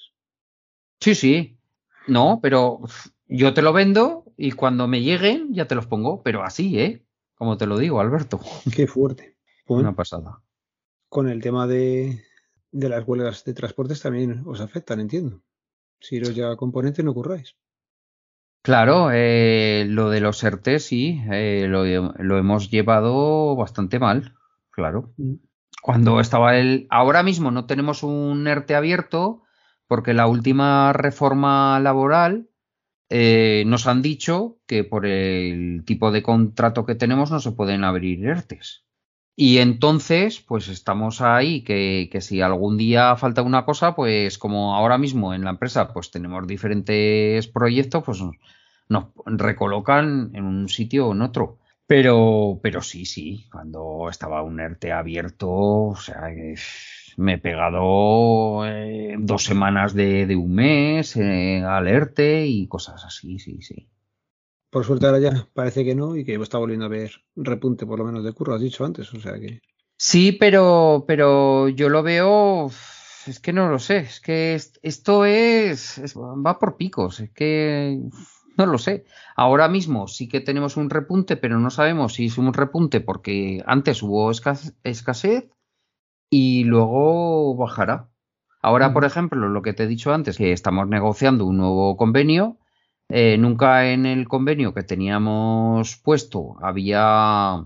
Sí, 1.00 1.14
sí. 1.14 1.60
No, 2.08 2.40
pero 2.42 2.82
yo 3.28 3.54
te 3.54 3.62
lo 3.62 3.72
vendo 3.72 4.26
y 4.36 4.52
cuando 4.52 4.88
me 4.88 5.02
lleguen 5.02 5.54
ya 5.54 5.68
te 5.68 5.76
los 5.76 5.86
pongo, 5.86 6.24
pero 6.24 6.44
así, 6.44 6.80
¿eh? 6.80 7.06
Como 7.36 7.58
te 7.58 7.68
lo 7.68 7.78
digo, 7.78 8.02
Alberto. 8.02 8.40
Qué 8.76 8.88
fuerte. 8.88 9.38
Una 9.68 9.96
pasada. 9.96 10.42
Con 11.08 11.30
el 11.30 11.42
tema 11.42 11.68
de, 11.68 12.24
de 12.72 12.90
las 12.90 13.08
huelgas 13.08 13.46
de 13.46 13.54
transportes 13.54 14.02
también 14.02 14.42
os 14.46 14.60
afectan, 14.60 15.02
entiendo. 15.02 15.44
Si 16.00 16.20
los 16.20 16.34
ya 16.34 16.56
componentes 16.56 17.06
no 17.06 17.14
curráis. 17.14 17.56
Claro, 18.64 19.10
eh, 19.12 19.86
lo 19.90 20.10
de 20.10 20.22
los 20.22 20.42
ERTE 20.42 20.80
sí, 20.80 21.22
eh, 21.30 21.66
lo, 21.68 21.84
lo, 21.84 22.38
hemos 22.38 22.72
llevado 22.72 23.58
bastante 23.58 24.00
mal, 24.00 24.36
claro. 24.72 25.14
Mm. 25.18 25.34
Cuando 25.82 26.22
estaba 26.22 26.58
el... 26.58 26.88
Ahora 26.90 27.24
mismo 27.24 27.52
no 27.52 27.66
tenemos 27.66 28.04
un 28.04 28.48
ERTE 28.48 28.76
abierto 28.76 29.44
porque 29.86 30.14
la 30.14 30.28
última 30.28 30.94
reforma 30.94 31.78
laboral 31.82 32.48
eh, 33.10 33.66
nos 33.68 33.86
han 33.86 34.02
dicho 34.02 34.60
que 34.66 34.86
por 34.86 35.06
el 35.06 35.84
tipo 35.86 36.14
de 36.14 36.24
contrato 36.24 36.86
que 36.86 36.96
tenemos 36.96 37.32
no 37.32 37.42
se 37.42 37.52
pueden 37.52 37.84
abrir 37.84 38.26
ERTES. 38.26 38.86
Y 39.36 39.58
entonces, 39.58 40.40
pues 40.42 40.68
estamos 40.68 41.22
ahí, 41.22 41.64
que, 41.64 42.08
que, 42.12 42.22
si 42.22 42.42
algún 42.42 42.78
día 42.78 43.16
falta 43.16 43.42
una 43.42 43.66
cosa, 43.66 43.96
pues 43.96 44.38
como 44.38 44.76
ahora 44.76 45.00
mismo 45.00 45.34
en 45.34 45.44
la 45.44 45.52
empresa, 45.52 45.92
pues 45.92 46.12
tenemos 46.12 46.46
diferentes 46.46 47.48
proyectos, 47.48 48.04
pues 48.04 48.22
nos, 48.90 49.06
recolocan 49.26 50.32
en 50.36 50.46
un 50.46 50.70
sitio 50.70 51.08
o 51.08 51.14
en 51.14 51.24
otro. 51.24 51.58
Pero, 51.88 52.60
pero 52.62 52.82
sí, 52.82 53.06
sí, 53.06 53.48
cuando 53.52 54.08
estaba 54.10 54.44
un 54.44 54.60
ERTE 54.60 54.92
abierto, 54.92 55.50
o 55.50 55.96
sea, 55.96 56.30
me 57.18 57.34
he 57.34 57.38
pegado 57.40 58.66
eh, 58.68 59.16
dos 59.20 59.44
semanas 59.44 59.94
de, 59.94 60.26
de 60.28 60.36
un 60.36 60.54
mes 60.56 61.16
eh, 61.18 61.64
al 61.64 61.88
ERTE 61.88 62.46
y 62.48 62.68
cosas 62.68 63.04
así, 63.06 63.40
sí, 63.40 63.62
sí. 63.62 63.88
Por 64.74 64.86
suerte 64.86 65.06
ahora 65.06 65.20
ya 65.20 65.48
parece 65.54 65.86
que 65.86 65.94
no 65.94 66.16
y 66.16 66.26
que 66.26 66.34
está 66.34 66.58
volviendo 66.58 66.86
a 66.86 66.90
ver 66.90 67.12
repunte 67.36 67.86
por 67.86 68.00
lo 68.00 68.06
menos 68.06 68.24
de 68.24 68.34
curro, 68.34 68.56
has 68.56 68.62
dicho 68.62 68.84
antes, 68.84 69.14
o 69.14 69.20
sea 69.20 69.40
que... 69.40 69.62
Sí, 69.98 70.32
pero, 70.32 71.06
pero 71.08 71.70
yo 71.70 71.90
lo 71.90 72.02
veo, 72.02 72.72
es 73.28 73.40
que 73.40 73.54
no 73.54 73.70
lo 73.70 73.78
sé, 73.78 74.00
es 74.00 74.20
que 74.20 74.56
esto 74.56 75.26
es, 75.26 76.02
va 76.18 76.58
por 76.58 76.76
picos, 76.76 77.20
es 77.20 77.30
que 77.30 78.00
no 78.58 78.66
lo 78.66 78.80
sé. 78.80 79.06
Ahora 79.36 79.68
mismo 79.68 80.08
sí 80.08 80.28
que 80.28 80.42
tenemos 80.42 80.76
un 80.76 80.90
repunte, 80.90 81.38
pero 81.38 81.60
no 81.60 81.70
sabemos 81.70 82.16
si 82.16 82.26
es 82.26 82.40
un 82.40 82.52
repunte 82.52 83.00
porque 83.00 83.64
antes 83.68 84.02
hubo 84.02 84.32
escasez 84.32 85.52
y 86.32 86.64
luego 86.64 87.56
bajará. 87.56 88.10
Ahora, 88.60 88.92
por 88.92 89.06
ejemplo, 89.06 89.50
lo 89.50 89.62
que 89.62 89.74
te 89.74 89.84
he 89.84 89.88
dicho 89.88 90.12
antes, 90.14 90.38
que 90.38 90.52
estamos 90.52 90.88
negociando 90.88 91.46
un 91.46 91.58
nuevo 91.58 91.96
convenio 91.96 92.58
eh, 93.10 93.38
nunca 93.38 93.92
en 93.92 94.06
el 94.06 94.28
convenio 94.28 94.74
que 94.74 94.84
teníamos 94.84 95.98
puesto 95.98 96.56
había 96.62 97.66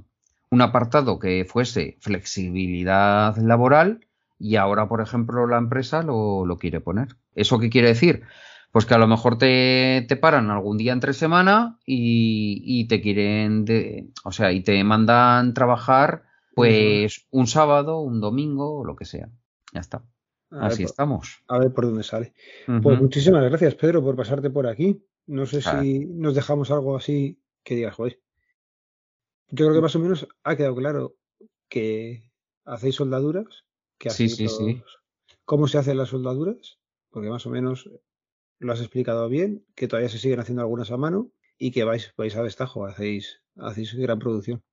un 0.49 0.61
apartado 0.61 1.19
que 1.19 1.45
fuese 1.45 1.97
flexibilidad 1.99 3.35
laboral 3.37 4.07
y 4.39 4.55
ahora, 4.55 4.87
por 4.87 5.01
ejemplo, 5.01 5.47
la 5.47 5.57
empresa 5.57 6.03
lo, 6.03 6.57
quiere 6.59 6.79
poner. 6.79 7.07
¿Eso 7.35 7.59
qué 7.59 7.69
quiere 7.69 7.89
decir? 7.89 8.23
Pues 8.71 8.85
que 8.85 8.93
a 8.93 8.99
lo 8.99 9.07
mejor 9.07 9.37
te, 9.37 10.05
paran 10.21 10.51
algún 10.51 10.77
día 10.77 10.93
entre 10.93 11.13
semana 11.13 11.79
y, 11.85 12.87
te 12.87 13.01
quieren, 13.01 13.65
o 14.23 14.31
sea, 14.31 14.51
y 14.51 14.61
te 14.61 14.83
mandan 14.83 15.53
trabajar 15.53 16.23
pues 16.53 17.25
un 17.31 17.47
sábado, 17.47 17.99
un 17.99 18.19
domingo 18.19 18.79
o 18.79 18.85
lo 18.85 18.95
que 18.95 19.05
sea. 19.05 19.29
Ya 19.73 19.79
está. 19.79 20.03
Así 20.51 20.83
estamos. 20.83 21.43
A 21.47 21.57
ver 21.59 21.73
por 21.73 21.85
dónde 21.85 22.03
sale. 22.03 22.33
Pues 22.81 23.01
muchísimas 23.01 23.43
gracias, 23.43 23.75
Pedro, 23.75 24.03
por 24.03 24.15
pasarte 24.15 24.49
por 24.49 24.67
aquí. 24.67 25.03
No 25.27 25.45
sé 25.45 25.61
si 25.61 26.05
nos 26.05 26.35
dejamos 26.35 26.71
algo 26.71 26.95
así 26.95 27.37
que 27.63 27.75
digas, 27.75 27.95
joder. 27.95 28.19
Yo 29.49 29.65
creo 29.65 29.73
que 29.73 29.81
más 29.81 29.95
o 29.95 29.99
menos 29.99 30.27
ha 30.43 30.55
quedado 30.55 30.75
claro 30.75 31.15
que 31.69 32.31
hacéis 32.65 32.95
soldaduras. 32.95 33.65
Que 33.97 34.09
sí, 34.09 34.29
sí, 34.29 34.47
sí. 34.47 34.81
¿Cómo 35.43 35.67
se 35.67 35.77
hacen 35.77 35.97
las 35.97 36.09
soldaduras? 36.09 36.79
Porque 37.09 37.29
más 37.29 37.45
o 37.45 37.49
menos 37.49 37.89
lo 38.59 38.71
has 38.71 38.79
explicado 38.79 39.27
bien, 39.27 39.65
que 39.75 39.87
todavía 39.87 40.09
se 40.09 40.17
siguen 40.17 40.39
haciendo 40.39 40.61
algunas 40.61 40.91
a 40.91 40.97
mano 40.97 41.31
y 41.57 41.71
que 41.71 41.83
vais, 41.83 42.13
vais 42.15 42.35
a 42.35 42.43
destajo, 42.43 42.85
hacéis, 42.85 43.41
hacéis 43.57 43.95
gran 43.95 44.19
producción. 44.19 44.63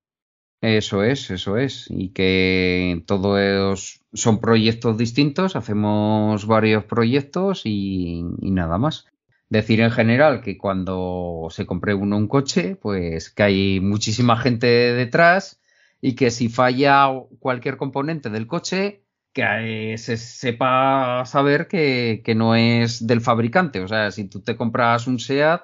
Eso 0.60 1.02
es, 1.02 1.30
eso 1.30 1.56
es. 1.56 1.86
Y 1.90 2.10
que 2.10 3.02
todos 3.06 4.00
son 4.12 4.40
proyectos 4.40 4.96
distintos, 4.96 5.56
hacemos 5.56 6.46
varios 6.46 6.84
proyectos 6.84 7.62
y 7.64 8.22
nada 8.40 8.78
más. 8.78 9.06
Decir 9.54 9.80
en 9.80 9.92
general 9.92 10.40
que 10.40 10.58
cuando 10.58 11.46
se 11.48 11.64
compre 11.64 11.94
uno 11.94 12.16
un 12.16 12.26
coche, 12.26 12.74
pues 12.74 13.30
que 13.30 13.44
hay 13.44 13.78
muchísima 13.78 14.36
gente 14.36 14.66
detrás 14.66 15.60
y 16.00 16.16
que 16.16 16.32
si 16.32 16.48
falla 16.48 17.06
cualquier 17.38 17.76
componente 17.76 18.30
del 18.30 18.48
coche, 18.48 19.04
que 19.32 19.94
se 19.96 20.16
sepa 20.16 21.24
saber 21.24 21.68
que, 21.68 22.34
no 22.34 22.56
es 22.56 23.06
del 23.06 23.20
fabricante. 23.20 23.80
O 23.80 23.86
sea, 23.86 24.10
si 24.10 24.24
tú 24.24 24.42
te 24.42 24.56
compras 24.56 25.06
un 25.06 25.20
SEAT, 25.20 25.62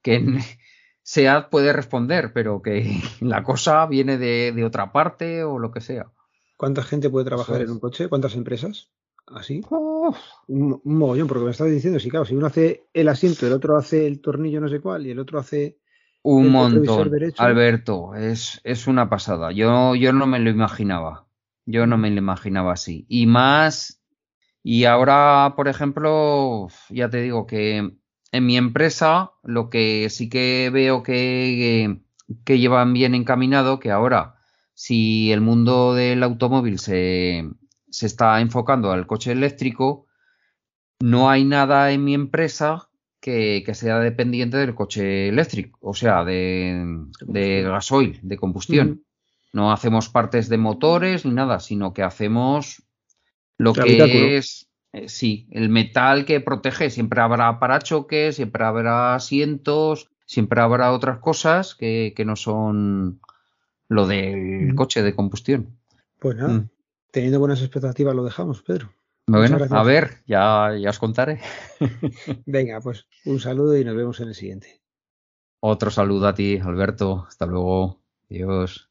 que 0.00 0.24
SEAT 1.02 1.50
puede 1.50 1.74
responder, 1.74 2.32
pero 2.32 2.62
que 2.62 2.98
la 3.20 3.42
cosa 3.42 3.84
viene 3.84 4.16
de, 4.16 4.64
otra 4.64 4.90
parte 4.90 5.44
o 5.44 5.58
lo 5.58 5.70
que 5.70 5.82
sea. 5.82 6.06
¿Cuánta 6.56 6.82
gente 6.82 7.10
puede 7.10 7.26
trabajar 7.26 7.60
en 7.60 7.72
un 7.72 7.78
coche? 7.78 8.08
¿Cuántas 8.08 8.36
empresas? 8.36 8.88
Así. 9.34 9.60
Un, 9.70 10.80
mogollón, 10.84 11.28
porque 11.28 11.44
me 11.44 11.50
estás 11.50 11.70
diciendo, 11.70 11.98
si 11.98 12.10
claro, 12.10 12.24
si 12.24 12.34
uno 12.34 12.46
hace 12.46 12.88
el 12.92 13.08
asiento, 13.08 13.46
el 13.46 13.52
otro 13.52 13.76
hace 13.76 14.06
el 14.06 14.20
tornillo 14.20 14.60
no 14.60 14.68
sé 14.68 14.80
cuál 14.80 15.06
y 15.06 15.10
el 15.10 15.18
otro 15.18 15.38
hace 15.38 15.78
un 16.22 16.50
montón. 16.50 17.10
Alberto, 17.38 18.14
es, 18.14 18.60
es 18.64 18.86
una 18.86 19.08
pasada. 19.08 19.52
Yo, 19.52 19.94
yo 19.94 20.12
no 20.12 20.26
me 20.26 20.38
lo 20.40 20.50
imaginaba. 20.50 21.26
Yo 21.64 21.86
no 21.86 21.98
me 21.98 22.10
lo 22.10 22.18
imaginaba 22.18 22.72
así. 22.72 23.06
Y 23.08 23.26
más, 23.26 24.02
y 24.62 24.84
ahora, 24.84 25.54
por 25.56 25.68
ejemplo, 25.68 26.68
ya 26.90 27.08
te 27.08 27.22
digo 27.22 27.46
que 27.46 27.92
en 28.32 28.46
mi 28.46 28.56
empresa 28.56 29.32
lo 29.42 29.70
que 29.70 30.08
sí 30.10 30.28
que 30.28 30.70
veo 30.72 31.02
que, 31.02 32.00
que 32.44 32.58
llevan 32.58 32.92
bien 32.92 33.14
encaminado, 33.14 33.78
que 33.78 33.90
ahora, 33.90 34.36
si 34.74 35.32
el 35.32 35.40
mundo 35.40 35.94
del 35.94 36.22
automóvil 36.22 36.78
se, 36.78 37.48
se 37.90 38.06
está 38.06 38.40
enfocando 38.40 38.90
al 38.92 39.06
coche 39.06 39.32
eléctrico, 39.32 40.06
no 41.00 41.30
hay 41.30 41.44
nada 41.44 41.92
en 41.92 42.04
mi 42.04 42.14
empresa 42.14 42.88
que, 43.20 43.64
sea 43.74 43.98
dependiente 43.98 44.56
del 44.56 44.74
coche 44.74 45.28
eléctrico, 45.28 45.78
o 45.82 45.94
sea, 45.94 46.24
de, 46.24 47.04
gasoil, 47.64 48.18
de 48.22 48.36
combustión. 48.36 49.04
No 49.52 49.72
hacemos 49.72 50.08
partes 50.08 50.48
de 50.48 50.58
motores 50.58 51.24
ni 51.24 51.32
nada, 51.32 51.60
sino 51.60 51.92
que 51.92 52.02
hacemos 52.02 52.82
lo 53.56 53.72
que 53.72 54.36
es, 54.36 54.68
eh, 54.92 55.08
sí, 55.08 55.48
el 55.50 55.68
metal 55.68 56.24
que 56.24 56.40
protege. 56.40 56.90
Siempre 56.90 57.20
habrá 57.20 57.58
parachoques, 57.58 58.36
siempre 58.36 58.64
habrá 58.64 59.14
asientos, 59.14 60.10
siempre 60.26 60.60
habrá 60.60 60.92
otras 60.92 61.18
cosas 61.18 61.74
que, 61.74 62.14
no 62.24 62.36
son 62.36 63.20
lo 63.88 64.06
del 64.06 64.74
coche 64.74 65.02
de 65.02 65.14
combustión. 65.14 65.78
Pues 66.18 66.36
nada, 66.36 66.54
mm. 66.54 66.68
Teniendo 67.10 67.38
buenas 67.38 67.60
expectativas 67.60 68.14
lo 68.14 68.24
dejamos, 68.24 68.62
Pedro. 68.62 68.92
Bueno, 69.26 69.58
a 69.70 69.82
ver, 69.82 70.22
ya, 70.26 70.74
ya 70.80 70.90
os 70.90 70.98
contaré. 70.98 71.40
Venga, 72.46 72.80
pues 72.80 73.06
un 73.26 73.38
saludo 73.40 73.76
y 73.76 73.84
nos 73.84 73.94
vemos 73.94 74.20
en 74.20 74.28
el 74.28 74.34
siguiente. 74.34 74.80
Otro 75.60 75.90
saludo 75.90 76.28
a 76.28 76.34
ti, 76.34 76.58
Alberto. 76.58 77.26
Hasta 77.28 77.44
luego. 77.44 78.00
Adiós. 78.30 78.87